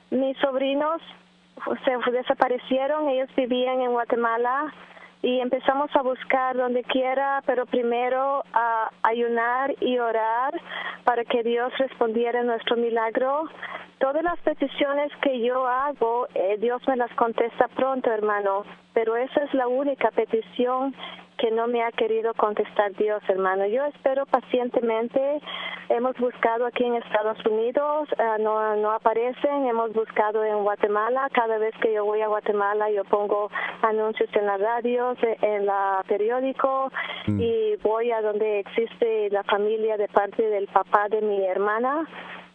mis 0.09 0.35
sobrinos 0.39 0.99
se 1.83 2.11
desaparecieron, 2.11 3.09
ellos 3.09 3.29
vivían 3.35 3.81
en 3.81 3.91
Guatemala 3.91 4.73
y 5.21 5.39
empezamos 5.39 5.89
a 5.95 6.03
buscar 6.03 6.55
donde 6.55 6.83
quiera, 6.83 7.41
pero 7.45 7.65
primero 7.65 8.43
a 8.53 8.91
ayunar 9.01 9.73
y 9.81 9.97
orar 9.97 10.53
para 11.03 11.23
que 11.23 11.41
Dios 11.41 11.73
respondiera 11.79 12.43
nuestro 12.43 12.77
milagro. 12.77 13.49
Todas 13.97 14.21
las 14.21 14.39
peticiones 14.41 15.11
que 15.21 15.41
yo 15.41 15.65
hago, 15.67 16.27
eh, 16.35 16.57
Dios 16.59 16.81
me 16.87 16.95
las 16.95 17.11
contesta 17.13 17.67
pronto, 17.69 18.11
hermano, 18.11 18.65
pero 18.93 19.15
esa 19.15 19.43
es 19.45 19.53
la 19.53 19.67
única 19.67 20.11
petición 20.11 20.93
que 21.37 21.51
no 21.51 21.67
me 21.67 21.83
ha 21.83 21.91
querido 21.91 22.33
contestar 22.33 22.93
Dios, 22.95 23.21
hermano. 23.27 23.65
Yo 23.65 23.85
espero 23.85 24.25
pacientemente. 24.25 25.41
Hemos 25.89 26.15
buscado 26.17 26.65
aquí 26.65 26.83
en 26.83 26.95
Estados 26.95 27.37
Unidos, 27.45 28.09
eh, 28.17 28.41
no, 28.41 28.75
no 28.77 28.91
aparecen. 28.91 29.67
Hemos 29.67 29.93
buscado 29.93 30.43
en 30.43 30.63
Guatemala. 30.63 31.29
Cada 31.33 31.57
vez 31.57 31.73
que 31.81 31.93
yo 31.93 32.05
voy 32.05 32.21
a 32.21 32.27
Guatemala, 32.27 32.89
yo 32.89 33.03
pongo 33.05 33.49
anuncios 33.81 34.29
en 34.33 34.45
la 34.45 34.57
radio, 34.57 35.15
en 35.41 35.65
la 35.65 36.03
periódico 36.07 36.91
mm. 37.27 37.39
y 37.39 37.75
voy 37.83 38.11
a 38.11 38.21
donde 38.21 38.59
existe 38.59 39.29
la 39.29 39.43
familia 39.43 39.97
de 39.97 40.07
parte 40.07 40.47
del 40.49 40.67
papá 40.67 41.07
de 41.09 41.21
mi 41.21 41.45
hermana. 41.45 42.07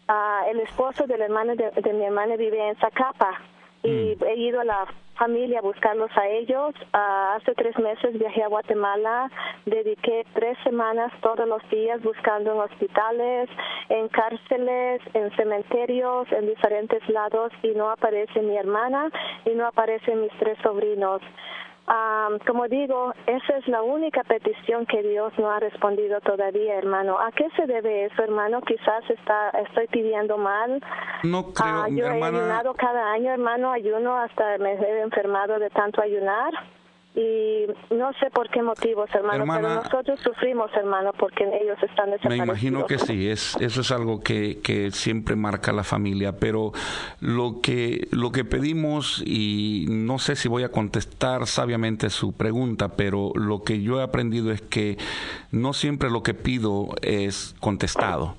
Ah, 0.09 0.43
el 0.51 0.61
esposo 0.61 1.07
del 1.07 1.23
hermano 1.23 1.55
de, 1.55 1.71
de 1.71 1.93
mi 1.93 2.05
hermana 2.05 2.37
vive 2.37 2.69
en 2.69 2.77
Zacapa 2.77 3.39
y 3.83 4.17
mm. 4.17 4.25
he 4.25 4.37
ido 4.37 4.61
a 4.61 4.65
la 4.65 4.87
familia 5.21 5.59
a 5.59 5.63
buscarlos 5.63 6.11
a 6.17 6.27
ellos. 6.29 6.75
Ah, 6.93 7.37
hace 7.37 7.55
tres 7.55 7.79
meses 7.79 8.19
viajé 8.19 8.43
a 8.43 8.49
Guatemala, 8.49 9.31
dediqué 9.67 10.25
tres 10.35 10.57
semanas 10.65 11.13
todos 11.21 11.47
los 11.47 11.63
días 11.71 12.03
buscando 12.03 12.53
en 12.53 12.61
hospitales, 12.61 13.51
en 13.91 14.09
cárceles, 14.09 15.03
en 15.13 15.31
cementerios, 15.37 16.31
en 16.33 16.47
diferentes 16.47 17.07
lados 17.09 17.53
y 17.63 17.69
no 17.69 17.91
aparece 17.91 18.41
mi 18.41 18.57
hermana 18.57 19.11
y 19.45 19.51
no 19.51 19.67
aparecen 19.67 20.23
mis 20.23 20.33
tres 20.39 20.57
sobrinos 20.63 21.21
como 22.47 22.69
digo, 22.69 23.13
esa 23.27 23.57
es 23.57 23.67
la 23.67 23.83
única 23.83 24.23
petición 24.25 24.87
que 24.87 25.03
Dios 25.03 25.33
no 25.39 25.51
ha 25.51 25.59
respondido 25.59 26.21
todavía, 26.21 26.77
hermano. 26.77 27.19
¿A 27.19 27.33
qué 27.33 27.49
se 27.57 27.67
debe 27.67 28.05
eso, 28.05 28.23
hermano? 28.23 28.61
Quizás 28.63 29.09
está, 29.09 29.51
estoy 29.51 29.89
pidiendo 29.89 30.39
mal. 30.39 30.81
No 31.25 31.53
creo, 31.53 31.87
uh, 31.89 31.89
yo 31.89 32.07
he 32.07 32.23
ayunado 32.23 32.75
cada 32.75 33.13
año, 33.13 33.33
hermano, 33.33 33.73
ayuno 33.73 34.17
hasta 34.17 34.59
me 34.59 34.75
he 34.75 35.01
enfermado 35.01 35.59
de 35.59 35.71
tanto 35.71 36.01
ayunar 36.01 36.53
y 37.15 37.67
no 37.93 38.13
sé 38.21 38.31
por 38.31 38.49
qué 38.51 38.63
motivos, 38.63 39.11
hermano, 39.13 39.45
pero 39.53 39.75
nosotros 39.75 40.21
sufrimos, 40.21 40.71
hermano, 40.75 41.13
porque 41.19 41.43
ellos 41.45 41.77
están 41.83 42.11
desaparecidos. 42.11 42.31
Me 42.31 42.37
imagino 42.37 42.87
que 42.87 42.99
sí, 42.99 43.29
es, 43.29 43.57
eso 43.57 43.81
es 43.81 43.91
algo 43.91 44.21
que, 44.21 44.61
que 44.63 44.93
siempre 44.93 45.35
marca 45.35 45.73
la 45.73 45.83
familia, 45.83 46.37
pero 46.39 46.73
lo 47.21 47.61
que, 47.61 48.07
lo 48.13 48.31
que 48.31 48.45
pedimos, 48.45 49.23
y 49.27 49.87
no 49.89 50.21
sé 50.21 50.37
si 50.37 50.49
voy 50.49 50.63
a 50.63 50.71
contestar 50.71 51.49
sabiamente 51.49 52.11
su 52.11 52.33
pregunta, 52.33 52.91
pero 52.91 53.33
lo 53.35 53.65
que 53.65 53.83
yo 53.83 53.99
he 54.01 54.05
aprendido 54.05 54.53
es 54.53 54.63
que 54.63 54.97
no 55.51 55.73
siempre 55.73 56.11
lo 56.11 56.23
que 56.23 56.35
pido 56.35 56.91
es 57.03 57.57
contestado 57.59 58.37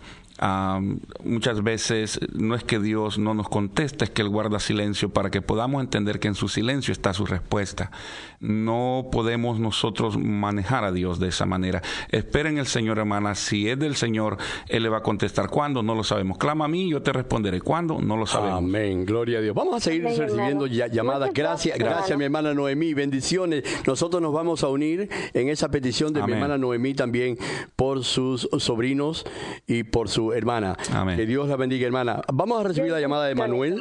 muchas 1.23 1.63
veces 1.63 2.19
no 2.33 2.55
es 2.55 2.63
que 2.63 2.79
Dios 2.79 3.19
no 3.19 3.33
nos 3.33 3.47
conteste, 3.47 4.05
es 4.05 4.11
que 4.11 4.23
Él 4.23 4.29
guarda 4.29 4.59
silencio 4.59 5.09
para 5.09 5.29
que 5.29 5.41
podamos 5.41 5.81
entender 5.81 6.19
que 6.19 6.27
en 6.27 6.35
su 6.35 6.47
silencio 6.47 6.91
está 6.91 7.13
su 7.13 7.25
respuesta. 7.25 7.91
No 8.39 9.09
podemos 9.11 9.59
nosotros 9.59 10.17
manejar 10.17 10.83
a 10.83 10.91
Dios 10.91 11.19
de 11.19 11.27
esa 11.27 11.45
manera. 11.45 11.83
Esperen 12.09 12.57
el 12.57 12.65
Señor, 12.65 12.97
hermana. 12.97 13.35
Si 13.35 13.69
es 13.69 13.77
del 13.77 13.95
Señor, 13.95 14.37
Él 14.67 14.81
le 14.83 14.89
va 14.89 14.97
a 14.97 15.03
contestar. 15.03 15.47
¿Cuándo? 15.49 15.83
No 15.83 15.93
lo 15.93 16.03
sabemos. 16.03 16.39
Clama 16.39 16.65
a 16.65 16.67
mí, 16.67 16.89
yo 16.89 17.03
te 17.03 17.13
responderé. 17.13 17.61
¿Cuándo? 17.61 18.01
No 18.01 18.17
lo 18.17 18.25
sabemos. 18.25 18.57
Amén. 18.57 19.05
Gloria 19.05 19.37
a 19.37 19.41
Dios. 19.41 19.55
Vamos 19.55 19.75
a 19.75 19.79
seguir 19.79 20.03
recibiendo 20.03 20.65
llamadas. 20.65 21.31
Gracias, 21.33 21.77
gracias, 21.77 22.17
mi 22.17 22.25
hermana 22.25 22.55
Noemí. 22.55 22.95
Bendiciones. 22.95 23.63
Nosotros 23.85 24.21
nos 24.21 24.33
vamos 24.33 24.63
a 24.63 24.69
unir 24.69 25.07
en 25.33 25.49
esa 25.49 25.69
petición 25.69 26.11
de 26.11 26.23
mi 26.23 26.33
hermana 26.33 26.57
Noemí 26.57 26.95
también 26.95 27.37
por 27.75 28.03
sus 28.03 28.49
sobrinos 28.57 29.23
y 29.67 29.83
por 29.83 30.09
su 30.09 30.30
hermana. 30.33 30.75
Que 31.15 31.25
Dios 31.25 31.47
la 31.47 31.55
bendiga, 31.55 31.85
hermana. 31.85 32.21
Vamos 32.33 32.59
a 32.59 32.67
recibir 32.67 32.91
la 32.91 32.99
llamada 32.99 33.27
de 33.27 33.35
Manuel 33.35 33.79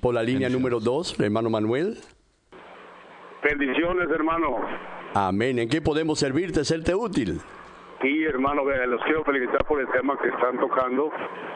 por 0.00 0.14
la 0.14 0.22
línea 0.22 0.48
número 0.48 0.80
2, 0.80 1.20
hermano 1.20 1.50
Manuel. 1.50 1.98
Bendiciones, 3.42 4.08
hermano. 4.10 4.56
Amén. 5.14 5.58
¿En 5.58 5.68
qué 5.68 5.82
podemos 5.82 6.18
servirte, 6.18 6.64
serte 6.64 6.94
útil? 6.94 7.40
Sí, 8.00 8.24
hermano, 8.24 8.64
los 8.64 9.02
quiero 9.04 9.22
felicitar 9.22 9.64
por 9.64 9.80
el 9.80 9.86
tema 9.88 10.18
que 10.18 10.28
están 10.28 10.58
tocando. 10.58 11.10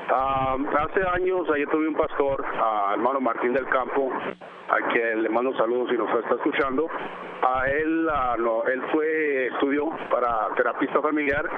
Ah, 0.08 0.56
hace 0.78 1.00
años, 1.08 1.48
ayer 1.52 1.68
tuve 1.68 1.88
un 1.88 1.94
pastor, 1.94 2.44
hermano 2.92 3.20
Martín 3.20 3.52
del 3.52 3.66
Campo, 3.66 4.12
a 4.12 4.92
quien 4.92 5.24
le 5.24 5.28
mando 5.28 5.56
saludos 5.56 5.88
si 5.90 5.96
nos 5.96 6.08
está 6.08 6.36
escuchando. 6.36 6.88
A 7.42 7.68
él, 7.68 8.08
no, 8.38 8.64
él 8.64 8.80
fue, 8.92 9.46
estudió 9.48 9.90
para 10.08 10.54
terapista 10.56 11.02
familiar 11.02 11.48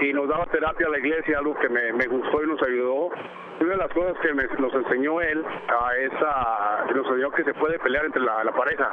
y 0.00 0.12
nos 0.12 0.28
daba 0.28 0.46
terapia 0.46 0.86
a 0.86 0.90
la 0.90 0.98
iglesia, 0.98 1.38
algo 1.38 1.54
que 1.58 1.68
me, 1.68 1.92
me 1.92 2.06
gustó 2.06 2.42
y 2.42 2.46
nos 2.46 2.62
ayudó. 2.62 3.10
Una 3.60 3.70
de 3.70 3.76
las 3.76 3.92
cosas 3.92 4.16
que 4.20 4.34
nos 4.34 4.74
enseñó 4.74 5.20
él 5.20 5.44
a 5.68 5.96
esa, 5.96 6.92
nos 6.92 7.06
enseñó 7.06 7.30
que 7.30 7.44
se 7.44 7.54
puede 7.54 7.78
pelear 7.78 8.04
entre 8.04 8.20
la, 8.20 8.42
pareja, 8.52 8.90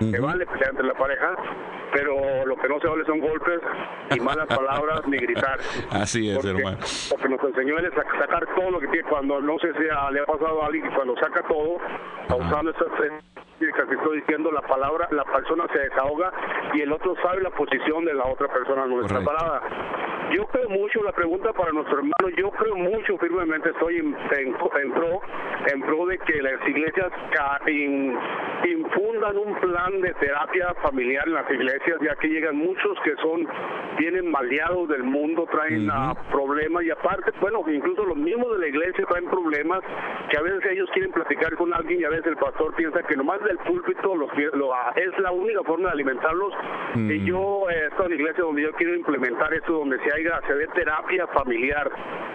que 0.00 0.18
vale 0.18 0.44
pelear 0.44 0.70
entre 0.70 0.86
la 0.86 0.94
pareja, 0.94 1.36
pero 1.92 2.44
lo 2.44 2.56
que 2.56 2.68
no 2.68 2.80
se 2.80 2.88
vale 2.88 3.04
son 3.04 3.20
golpes 3.20 3.60
y 4.10 4.20
malas 4.20 4.46
palabras 4.48 5.06
ni 5.06 5.18
gritar. 5.18 5.60
Así 5.90 6.30
es, 6.30 6.44
hermano. 6.44 6.78
Lo 7.10 7.16
que 7.16 7.28
nos 7.28 7.44
enseñó 7.44 7.78
él 7.78 7.84
es 7.84 7.94
sacar 7.94 8.44
todo 8.56 8.70
lo 8.72 8.80
que 8.80 8.88
tiene 8.88 9.08
cuando 9.08 9.40
no 9.40 9.56
sé 9.60 9.72
si 9.74 9.84
le 9.84 10.20
ha 10.20 10.26
pasado 10.26 10.62
a 10.62 10.66
alguien 10.66 10.90
cuando 10.94 11.14
saca 11.16 11.42
todo, 11.46 11.78
usando 12.36 12.72
esas 12.72 12.88
que 13.70 13.94
estoy 13.94 14.20
diciendo, 14.20 14.50
la 14.50 14.62
palabra, 14.62 15.08
la 15.10 15.24
persona 15.24 15.66
se 15.72 15.78
desahoga 15.78 16.32
y 16.74 16.80
el 16.80 16.92
otro 16.92 17.14
sabe 17.22 17.42
la 17.42 17.50
posición 17.50 18.04
de 18.04 18.14
la 18.14 18.24
otra 18.24 18.48
persona 18.48 18.86
nuestra 18.86 19.20
parada. 19.20 19.62
Yo 20.32 20.46
creo 20.46 20.68
mucho, 20.70 21.02
la 21.02 21.12
pregunta 21.12 21.52
para 21.52 21.72
nuestro 21.72 21.98
hermano, 21.98 22.28
yo 22.36 22.50
creo 22.50 22.74
mucho 22.74 23.18
firmemente, 23.18 23.70
estoy 23.70 23.98
en, 23.98 24.14
pro, 24.94 25.20
en 25.70 25.82
pro 25.82 26.06
de 26.06 26.18
que 26.18 26.40
las 26.40 26.66
iglesias 26.66 27.12
infundan 28.64 29.36
un 29.36 29.54
plan 29.60 30.00
de 30.00 30.14
terapia 30.14 30.74
familiar 30.82 31.26
en 31.26 31.34
las 31.34 31.50
iglesias, 31.50 31.98
ya 32.00 32.16
que 32.16 32.28
llegan 32.28 32.56
muchos 32.56 32.98
que 33.04 33.14
son, 33.16 33.46
vienen 33.98 34.30
maleados 34.30 34.88
del 34.88 35.02
mundo, 35.02 35.46
traen 35.50 35.90
problemas 36.30 36.82
y 36.84 36.90
aparte, 36.90 37.32
bueno, 37.40 37.62
incluso 37.68 38.04
los 38.04 38.16
mismos 38.16 38.52
de 38.52 38.58
la 38.58 38.68
iglesia 38.68 39.04
traen 39.06 39.28
problemas 39.28 39.82
que 40.30 40.38
a 40.38 40.42
veces 40.42 40.64
ellos 40.70 40.88
quieren 40.94 41.12
platicar 41.12 41.54
con 41.56 41.74
alguien 41.74 42.00
y 42.00 42.04
a 42.04 42.10
veces 42.10 42.28
el 42.28 42.36
pastor 42.36 42.74
piensa 42.74 43.02
que 43.02 43.16
nomás 43.16 43.42
del 43.52 43.58
púlpito 43.66 44.14
lo, 44.16 44.26
es 44.96 45.18
la 45.18 45.30
única 45.30 45.62
forma 45.64 45.88
de 45.88 45.92
alimentarlos. 45.92 46.52
Mm. 46.94 47.10
Y 47.10 47.24
yo, 47.24 47.68
eh, 47.70 47.88
esto 47.90 48.06
en 48.06 48.12
iglesia 48.12 48.44
donde 48.44 48.62
yo 48.62 48.72
quiero 48.72 48.94
implementar 48.94 49.52
esto, 49.54 49.72
donde 49.72 49.98
se, 49.98 50.14
haya, 50.14 50.40
se 50.46 50.54
dé 50.54 50.66
terapia 50.68 51.26
familiar, 51.28 51.90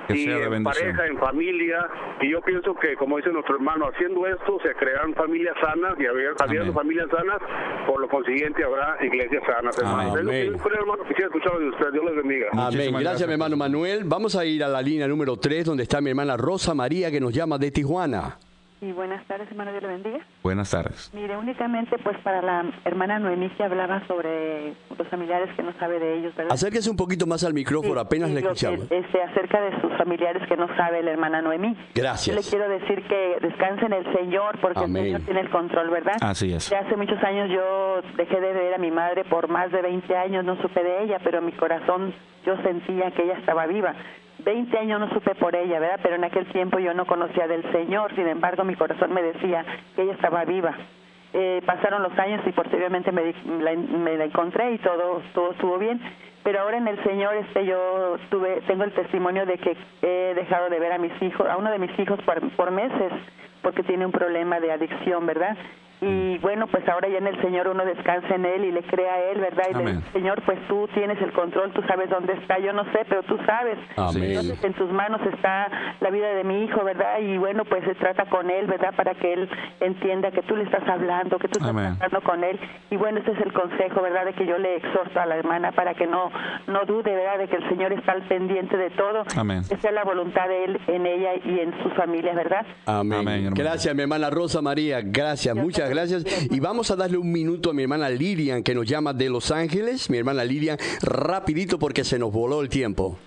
y 0.09 0.29
en 0.29 0.63
pareja, 0.63 1.05
en 1.05 1.17
familia, 1.17 1.89
y 2.21 2.31
yo 2.31 2.41
pienso 2.41 2.73
que, 2.75 2.95
como 2.95 3.17
dice 3.17 3.31
nuestro 3.31 3.55
hermano, 3.55 3.87
haciendo 3.87 4.25
esto 4.25 4.57
se 4.63 4.73
crearán 4.75 5.13
familias 5.15 5.55
sanas, 5.61 5.95
y 5.99 6.05
habiendo 6.05 6.73
familias 6.73 7.07
sanas, 7.09 7.39
por 7.85 7.99
lo 7.99 8.07
consiguiente 8.07 8.63
habrá 8.63 8.97
iglesias 9.03 9.43
sanas, 9.45 9.77
hermano. 9.77 10.15
Amén. 10.15 10.55
Es 10.55 10.65
hermano, 10.65 11.03
quisiera 11.03 11.27
escuchar 11.27 11.57
de 11.59 11.69
usted, 11.69 11.91
Dios 11.91 12.05
les 12.05 12.15
bendiga. 12.15 12.47
Amén. 12.53 12.93
Gracias, 12.99 13.27
mi 13.27 13.33
hermano 13.33 13.57
Manuel. 13.57 14.03
Vamos 14.05 14.35
a 14.35 14.45
ir 14.45 14.63
a 14.63 14.67
la 14.67 14.81
línea 14.81 15.07
número 15.07 15.37
3, 15.37 15.65
donde 15.65 15.83
está 15.83 15.99
mi 15.99 16.09
hermana 16.09 16.37
Rosa 16.37 16.73
María, 16.73 17.11
que 17.11 17.19
nos 17.19 17.33
llama 17.33 17.57
de 17.57 17.71
Tijuana. 17.71 18.37
Y 18.79 18.91
buenas 18.91 19.25
tardes, 19.25 19.49
hermano, 19.49 19.71
Dios 19.71 19.81
le 19.81 19.89
bendiga. 19.89 20.19
Buenas 20.43 20.69
tardes. 20.69 21.09
Mire, 21.11 21.35
únicamente 21.35 21.97
pues 21.97 22.15
para 22.19 22.43
la 22.43 22.63
hermana 22.85 23.17
Noemí 23.17 23.49
que 23.49 23.63
hablaba 23.63 24.05
sobre 24.05 24.73
los 24.95 25.07
familiares 25.07 25.49
que 25.55 25.63
no 25.63 25.73
sabe 25.79 25.99
de 25.99 26.19
ellos, 26.19 26.35
¿verdad? 26.35 26.53
Acérquese 26.53 26.89
un 26.91 26.95
poquito 26.95 27.25
más 27.25 27.43
al 27.43 27.55
micrófono, 27.55 27.99
apenas 27.99 28.29
le 28.29 28.41
escuchamos. 28.41 28.81
este, 28.91 29.23
acerca 29.23 29.61
de 29.61 29.81
sus 29.81 29.91
familiares 29.97 30.47
que 30.47 30.55
no 30.55 30.67
sabe 30.75 31.01
la 31.01 31.09
hermana 31.11 31.41
Noemí. 31.41 31.75
Gracias. 31.95 32.35
Yo 32.35 32.39
le 32.39 32.47
quiero 32.47 32.69
decir 32.69 33.03
que 33.07 33.37
descanse 33.41 33.85
en 33.87 33.93
el 33.93 34.13
Señor 34.13 34.59
porque 34.61 34.83
el 34.83 34.93
Señor 34.93 35.21
tiene 35.21 35.39
el 35.39 35.49
control, 35.49 35.89
¿verdad? 35.89 36.17
Así 36.21 36.53
es. 36.53 36.69
Ya 36.69 36.79
hace 36.79 36.95
muchos 36.95 37.21
años 37.23 37.49
yo 37.49 38.01
dejé 38.15 38.39
de 38.39 38.53
ver 38.53 38.75
a 38.75 38.77
mi 38.77 38.91
madre 38.91 39.23
por 39.25 39.47
más 39.47 39.71
de 39.71 39.81
20 39.81 40.15
años, 40.15 40.45
no 40.45 40.55
supe 40.61 40.83
de 40.83 41.03
ella, 41.03 41.17
pero 41.23 41.41
mi 41.41 41.51
corazón 41.53 42.13
yo 42.45 42.55
sentía 42.61 43.09
que 43.09 43.23
ella 43.23 43.39
estaba 43.39 43.65
viva. 43.65 43.95
20 44.47 44.77
años 44.77 45.01
no 45.01 45.09
supe 45.09 45.35
por 45.35 45.53
ella, 45.57 45.77
¿verdad? 45.77 45.99
Pero 46.01 46.15
en 46.15 46.23
aquel 46.23 46.45
tiempo 46.45 46.79
yo 46.79 46.93
no 46.93 47.05
conocía 47.05 47.49
del 47.49 47.69
Señor, 47.73 48.15
sin 48.15 48.29
embargo 48.29 48.63
mi 48.63 48.75
corazón 48.75 49.13
me 49.13 49.21
decía 49.21 49.65
que 49.93 50.03
ella 50.03 50.13
estaba 50.13 50.45
viva. 50.45 50.73
Eh, 51.33 51.61
pasaron 51.65 52.01
los 52.01 52.17
años 52.17 52.39
y 52.47 52.53
posteriormente 52.53 53.11
me, 53.11 53.33
la, 53.59 53.75
me 53.75 54.15
la 54.15 54.23
encontré 54.23 54.71
y 54.71 54.77
todo, 54.77 55.21
todo 55.33 55.51
estuvo 55.51 55.77
bien. 55.77 55.99
Pero 56.43 56.61
ahora 56.61 56.77
en 56.77 56.87
el 56.87 57.03
Señor 57.03 57.35
este 57.35 57.65
yo 57.65 58.17
tuve, 58.29 58.61
tengo 58.67 58.85
el 58.85 58.93
testimonio 58.93 59.45
de 59.45 59.57
que 59.57 59.75
he 60.01 60.33
dejado 60.33 60.69
de 60.69 60.79
ver 60.79 60.93
a 60.93 60.97
mis 60.97 61.21
hijos, 61.21 61.45
a 61.45 61.57
uno 61.57 61.69
de 61.69 61.79
mis 61.79 61.99
hijos 61.99 62.17
por, 62.21 62.39
por 62.51 62.71
meses, 62.71 63.11
porque 63.61 63.83
tiene 63.83 64.05
un 64.05 64.13
problema 64.13 64.61
de 64.61 64.71
adicción, 64.71 65.25
¿verdad? 65.25 65.57
Y 65.99 66.37
bueno, 66.39 66.67
pues 66.67 66.87
ahora 66.87 67.07
ya 67.09 67.17
en 67.17 67.27
el 67.27 67.41
Señor 67.41 67.67
uno 67.67 67.83
descansa 67.83 68.35
en 68.35 68.45
Él 68.45 68.65
y 68.65 68.71
le 68.71 68.83
cree 68.83 69.09
a 69.09 69.31
Él, 69.31 69.39
¿verdad? 69.39 69.63
Y 69.71 69.89
el 69.89 70.03
Señor, 70.13 70.41
pues 70.45 70.59
tú 70.67 70.87
tienes 70.93 71.19
el 71.21 71.31
control, 71.33 71.71
tú 71.73 71.81
sabes 71.87 72.09
dónde 72.09 72.33
está, 72.33 72.59
yo 72.59 72.71
no 72.71 72.83
sé, 72.91 72.99
pero 73.09 73.23
tú 73.23 73.37
sabes. 73.45 73.79
Entonces 73.97 74.63
en 74.63 74.73
tus 74.73 74.91
manos 74.91 75.21
está 75.33 75.95
la 75.99 76.09
vida 76.11 76.29
de 76.29 76.43
mi 76.43 76.65
hijo, 76.65 76.83
¿verdad? 76.83 77.19
Y 77.19 77.37
bueno, 77.39 77.65
pues 77.65 77.83
se 77.83 77.95
trata 77.95 78.25
con 78.25 78.49
Él, 78.49 78.67
¿verdad? 78.67 78.93
Para 78.95 79.15
que 79.15 79.33
Él 79.33 79.49
entienda 79.79 80.29
que 80.29 80.43
tú 80.43 80.55
le 80.55 80.65
estás 80.65 80.87
hablando, 80.87 81.39
que 81.39 81.47
tú 81.47 81.57
estás 81.57 81.69
hablando 81.69 82.21
con 82.21 82.43
Él. 82.43 82.59
Y 82.91 82.97
bueno, 82.97 83.19
ese 83.19 83.31
es 83.31 83.41
el 83.41 83.53
consejo, 83.53 84.01
¿verdad? 84.01 84.25
De 84.25 84.33
que 84.33 84.45
yo 84.45 84.59
le 84.59 84.75
exhorto 84.75 85.19
a 85.19 85.25
la 85.25 85.35
hermana 85.35 85.71
para 85.71 85.95
que 85.95 86.05
no, 86.05 86.29
no 86.67 86.85
dude, 86.85 87.15
¿verdad? 87.15 87.39
De 87.39 87.47
que 87.47 87.55
el 87.55 87.67
Señor 87.69 87.93
está 87.93 88.11
al 88.11 88.27
pendiente 88.27 88.77
de 88.77 88.91
todo. 88.91 89.23
Amén. 89.35 89.61
Esa 89.69 89.87
es 89.87 89.93
la 89.93 90.03
voluntad 90.03 90.47
de 90.47 90.65
Él 90.65 90.79
en 90.87 91.07
ella 91.07 91.31
y 91.43 91.59
en 91.59 91.73
su 91.81 91.89
familia, 91.91 92.33
¿verdad? 92.35 92.65
Amén. 92.85 93.49
gracias, 93.55 93.95
mi 93.95 94.03
hermana 94.03 94.29
Rosa 94.29 94.61
María. 94.61 95.01
Gracias, 95.03 95.55
muchas 95.55 95.86
gracias. 95.89 96.23
Y 96.49 96.59
vamos 96.59 96.91
a 96.91 96.95
darle 96.95 97.17
un 97.17 97.31
minuto 97.31 97.69
a 97.69 97.73
mi 97.73 97.83
hermana 97.83 98.09
Lilian, 98.09 98.63
que 98.63 98.75
nos 98.75 98.87
llama 98.87 99.13
de 99.13 99.29
Los 99.29 99.51
Ángeles. 99.51 100.09
Mi 100.09 100.17
hermana 100.17 100.43
Lilian, 100.43 100.77
rapidito 101.01 101.79
porque 101.79 102.03
se 102.03 102.19
nos 102.19 102.31
voló 102.31 102.61
el 102.61 102.69
tiempo. 102.69 103.17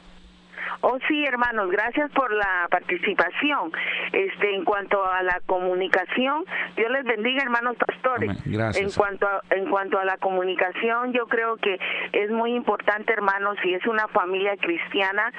Oh, 0.82 0.98
sí, 1.08 1.24
hermanos, 1.24 1.70
gracias 1.70 2.10
por 2.12 2.32
la 2.32 2.66
participación. 2.70 3.72
Este, 4.12 4.54
en 4.54 4.64
cuanto 4.64 5.04
a 5.04 5.22
la 5.22 5.40
comunicación, 5.46 6.44
Dios 6.76 6.90
les 6.90 7.04
bendiga, 7.04 7.42
hermanos 7.42 7.76
pastores. 7.76 8.30
Gracias. 8.46 8.86
En 8.86 8.90
cuanto 8.92 9.26
a, 9.26 9.42
en 9.50 9.68
cuanto 9.68 9.98
a 9.98 10.04
la 10.04 10.16
comunicación, 10.16 11.12
yo 11.12 11.26
creo 11.26 11.56
que 11.56 11.78
es 12.12 12.30
muy 12.30 12.54
importante, 12.54 13.12
hermanos, 13.12 13.58
si 13.62 13.74
es 13.74 13.86
una 13.86 14.08
familia 14.08 14.56
cristiana, 14.56 15.32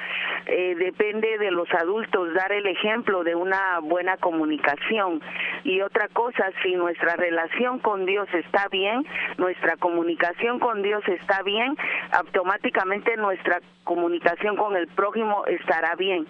eh, 0.46 0.76
depende 0.76 1.38
de 1.38 1.50
los 1.50 1.68
adultos 1.74 2.32
dar 2.34 2.52
el 2.52 2.66
ejemplo 2.66 3.24
de 3.24 3.34
una 3.34 3.80
buena 3.80 4.16
comunicación. 4.18 5.20
Y 5.64 5.80
otra 5.80 6.08
cosa, 6.08 6.50
si 6.62 6.74
nuestra 6.74 7.16
relación 7.16 7.80
con 7.80 8.06
Dios 8.06 8.28
está 8.32 8.68
bien, 8.68 9.04
nuestra 9.38 9.76
comunicación 9.76 10.60
con 10.60 10.82
Dios 10.82 11.02
está 11.08 11.42
bien, 11.42 11.76
automáticamente 12.12 13.16
nuestra 13.16 13.60
comunicación 13.84 14.56
con 14.56 14.76
el 14.76 14.86
prójimo 14.88 15.31
estará 15.46 15.94
bien. 15.96 16.26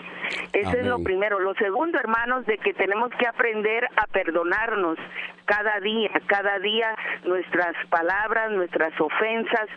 Eso 0.52 0.72
es 0.72 0.86
lo 0.86 1.02
primero. 1.02 1.38
Lo 1.38 1.54
segundo, 1.54 1.98
hermanos, 1.98 2.46
de 2.46 2.58
que 2.58 2.74
tenemos 2.74 3.10
que 3.18 3.26
aprender 3.26 3.88
a 3.96 4.06
perdonarnos 4.06 4.98
cada 5.52 5.80
día, 5.80 6.10
cada 6.26 6.58
día 6.60 6.96
nuestras 7.24 7.74
palabras, 7.90 8.50
nuestras 8.52 8.98
ofensas, 8.98 9.68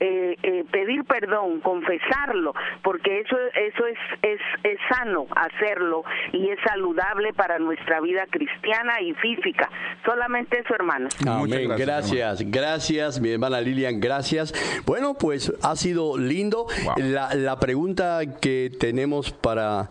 eh, 0.00 0.36
eh, 0.42 0.64
pedir 0.72 1.04
perdón, 1.04 1.60
confesarlo, 1.60 2.52
porque 2.82 3.20
eso 3.20 3.36
eso 3.54 3.86
es, 3.86 3.98
es 4.22 4.40
es 4.64 4.78
sano 4.88 5.28
hacerlo 5.36 6.02
y 6.32 6.48
es 6.48 6.58
saludable 6.66 7.32
para 7.32 7.60
nuestra 7.60 8.00
vida 8.00 8.26
cristiana 8.28 9.00
y 9.00 9.14
física. 9.14 9.70
Solamente 10.04 10.58
eso, 10.58 10.74
hermanos. 10.74 11.14
Amén. 11.24 11.70
Gracias, 11.78 12.42
gracias, 12.50 13.20
mi 13.20 13.30
hermana 13.30 13.60
Lilian, 13.60 14.00
gracias. 14.00 14.52
Bueno, 14.84 15.14
pues 15.14 15.52
ha 15.62 15.76
sido 15.76 16.18
lindo. 16.18 16.66
La, 16.96 17.34
la 17.34 17.60
pregunta 17.60 18.20
que 18.40 18.70
tenemos 18.80 19.30
para 19.30 19.90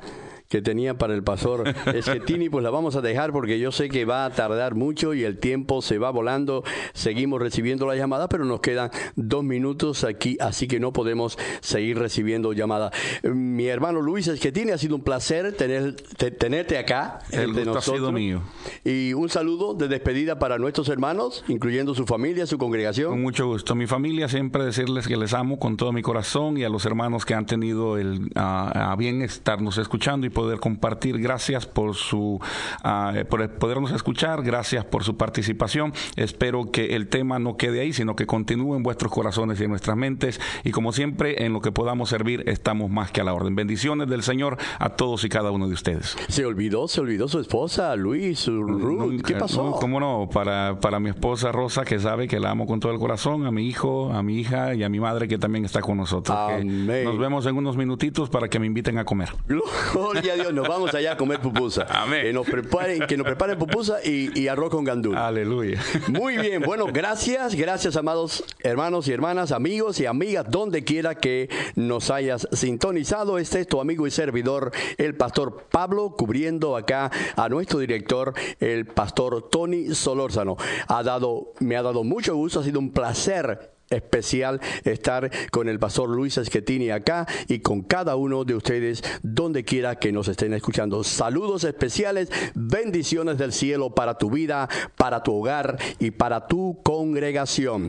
que 0.50 0.64
tenía 0.64 0.98
para 0.98 1.14
el 1.14 1.24
pastor 1.24 1.64
Esquetini, 1.94 2.50
pues 2.50 2.64
la 2.64 2.72
vamos 2.72 2.96
a 2.96 3.02
dejar 3.02 3.32
porque 3.32 3.60
yo 3.60 3.72
sé 3.72 3.88
que 3.88 4.04
va 4.06 4.26
a 4.26 4.32
tardar 4.32 4.74
mucho 4.74 5.14
y 5.14 5.24
el 5.24 5.38
tiempo 5.38 5.84
se 5.84 6.00
va 6.00 6.10
volando. 6.10 6.64
Seguimos 6.94 7.40
recibiendo 7.40 7.86
la 7.86 7.96
llamada, 7.96 8.28
pero 8.28 8.46
nos 8.46 8.60
quedan 8.60 8.90
dos 9.16 9.44
minutos 9.44 10.04
aquí, 10.04 10.38
así 10.40 10.68
que 10.68 10.80
no 10.80 10.92
podemos 10.92 11.38
seguir 11.62 12.00
recibiendo 12.00 12.52
llamadas. 12.54 12.94
Mi 13.24 13.68
hermano 13.68 14.02
Luis 14.02 14.28
Esquetini, 14.28 14.72
ha 14.72 14.80
sido 14.80 14.96
un 14.96 15.04
placer 15.04 15.56
tener, 15.56 15.96
tenerte 15.96 16.80
acá. 16.80 17.20
El 17.32 17.54
gusto 17.54 17.78
ha 17.78 17.82
sido 17.82 18.12
mío. 18.12 18.42
Y 18.84 19.14
un 19.14 19.30
saludo 19.30 19.76
de 19.76 19.88
despedida 19.88 20.40
para 20.40 20.58
nuestros 20.58 20.90
hermanos, 20.90 21.44
incluyendo 21.48 21.94
su 21.94 22.08
familia, 22.08 22.48
su 22.48 22.58
congregación. 22.58 23.12
Con 23.12 23.22
mucho 23.22 23.46
gusto. 23.46 23.76
Mi 23.76 23.86
familia, 23.86 24.28
siempre 24.28 24.66
decirles 24.66 25.08
que 25.08 25.16
les 25.16 25.36
amo 25.36 25.60
con 25.60 25.78
todo 25.78 25.92
mi 25.92 26.02
corazón 26.02 26.58
y 26.58 26.64
a 26.64 26.70
los 26.70 26.86
hermanos 26.86 27.24
que 27.24 27.36
han 27.36 27.46
tenido 27.46 28.00
el, 28.00 28.32
a, 28.34 28.96
bien 28.98 29.22
estarnos 29.22 29.78
escuchando 29.78 30.26
y 30.26 30.30
poder 30.40 30.62
compartir. 30.62 31.20
Gracias 31.20 31.66
por 31.66 31.96
su 31.96 32.40
ah, 32.86 33.12
por 33.30 33.46
podernos 33.56 33.92
escuchar, 33.92 34.42
gracias 34.42 34.86
por 34.86 35.04
su 35.04 35.18
participación. 35.18 35.92
Espero 36.16 36.72
que 36.72 36.96
el 36.96 37.10
tema 37.10 37.40
no 37.40 37.58
quede 37.58 37.82
ahí, 37.82 37.92
sino 37.92 38.16
que 38.16 38.26
continúe 38.26 38.78
en 38.78 38.84
vuestros 38.84 39.12
corazones 39.12 39.60
y 39.60 39.66
en 39.66 39.70
nuestras 39.72 39.98
mentes. 39.98 40.40
Y 40.64 40.72
como 40.72 40.94
siempre, 40.94 41.44
en 41.44 41.52
lo 41.52 41.60
que 41.60 41.74
podamos 41.74 42.08
servir, 42.08 42.44
estamos 42.48 42.90
más 42.90 43.12
que 43.12 43.20
a 43.20 43.26
la 43.26 43.34
orden. 43.34 43.54
Bendiciones 43.54 44.08
del 44.08 44.24
Señor 44.24 44.56
a 44.80 44.92
todos 44.92 45.26
y 45.26 45.30
cada 45.30 45.52
uno 45.52 45.68
de 45.68 45.74
ustedes. 45.74 46.16
Se 46.30 46.46
olvidó, 46.46 46.88
se 46.88 47.02
olvidó 47.02 47.28
su 47.28 47.42
esposa, 47.42 47.94
Luis, 47.98 48.48
Ruth. 48.48 49.22
¿Qué 49.22 49.36
pasó? 49.36 49.72
¿Cómo 49.74 50.00
no? 50.00 50.30
Para, 50.32 50.80
para 50.80 51.02
mi 51.02 51.10
esposa 51.10 51.52
Rosa, 51.52 51.84
que 51.84 52.00
sabe 52.00 52.30
que 52.30 52.40
la 52.40 52.52
amo 52.52 52.66
con 52.66 52.80
todo 52.80 52.94
el 52.94 53.00
corazón, 53.00 53.46
a 53.46 53.52
mi 53.52 53.68
hijo, 53.68 54.14
a 54.14 54.24
mi 54.24 54.40
hija 54.40 54.74
y 54.74 54.84
a 54.84 54.90
mi 54.90 55.02
madre, 55.02 55.28
que 55.28 55.38
también 55.38 55.66
está 55.66 55.82
con 55.82 55.98
nosotros. 55.98 56.38
Nos 56.64 57.18
vemos 57.18 57.46
en 57.46 57.58
unos 57.58 57.76
minutitos 57.76 58.30
para 58.30 58.48
que 58.48 58.58
me 58.58 58.68
inviten 58.68 58.98
a 59.00 59.04
comer. 59.04 59.34
Gloria 59.94 60.29
a 60.32 60.36
Dios, 60.36 60.54
nos 60.54 60.68
vamos 60.68 60.94
allá 60.94 61.14
a 61.14 61.18
comer 61.18 61.40
pupusa. 61.40 61.86
Amén. 61.90 62.22
Que 62.24 62.34
nos 62.34 62.48
preparen, 62.48 63.08
que 63.08 63.18
nos 63.18 63.26
preparen 63.26 63.58
pupusa 63.58 63.98
y, 64.04 64.48
arroz 64.48 64.70
con 64.70 64.84
gandul. 64.84 65.16
Aleluya. 65.16 65.82
Muy 66.08 66.38
bien, 66.38 66.62
bueno, 66.62 66.88
gracias, 66.88 67.56
gracias 67.56 67.96
amados 67.96 68.44
hermanos 68.64 69.08
y 69.08 69.14
hermanas, 69.14 69.52
amigos 69.52 70.00
y 70.00 70.06
amigas, 70.06 70.46
donde 70.50 70.84
quiera 70.84 71.16
que 71.16 71.50
nos 71.76 72.10
hayas 72.10 72.48
sintonizado. 72.52 73.38
Este 73.38 73.62
es 73.62 73.68
tu 73.68 73.80
amigo 73.82 74.08
y 74.08 74.12
servidor, 74.12 74.72
el 74.98 75.16
pastor 75.16 75.66
Pablo, 75.72 76.16
cubriendo 76.18 76.76
acá 76.76 77.12
a 77.36 77.50
nuestro 77.50 77.80
director, 77.80 78.34
el 78.60 78.86
pastor 78.86 79.50
Tony 79.50 79.94
Solórzano. 79.94 80.58
Ha 80.88 81.04
dado, 81.04 81.54
me 81.60 81.76
ha 81.76 81.82
dado 81.82 82.04
mucho 82.04 82.36
gusto, 82.36 82.60
ha 82.60 82.64
sido 82.64 82.80
un 82.80 82.92
placer 82.92 83.79
especial 83.90 84.60
estar 84.84 85.30
con 85.52 85.70
el 85.70 85.80
pastor 85.80 86.10
Luis 86.10 86.38
Esquetini 86.38 86.92
acá 86.92 87.28
y 87.48 87.60
con 87.60 87.82
cada 87.82 88.16
uno 88.16 88.46
de 88.46 88.56
ustedes 88.56 89.04
donde 89.24 89.64
quiera 89.64 89.96
que 89.96 90.12
nos 90.12 90.28
estén 90.28 90.54
escuchando. 90.54 91.04
Saludos 91.04 91.64
especiales, 91.64 92.32
bendiciones 92.56 93.38
del 93.38 93.54
cielo 93.54 93.94
para 93.96 94.18
tu 94.18 94.30
vida, 94.30 94.70
para 94.96 95.24
tu 95.24 95.34
hogar 95.34 95.78
y 96.00 96.12
para 96.12 96.48
tu 96.48 96.80
congregación. 96.84 97.89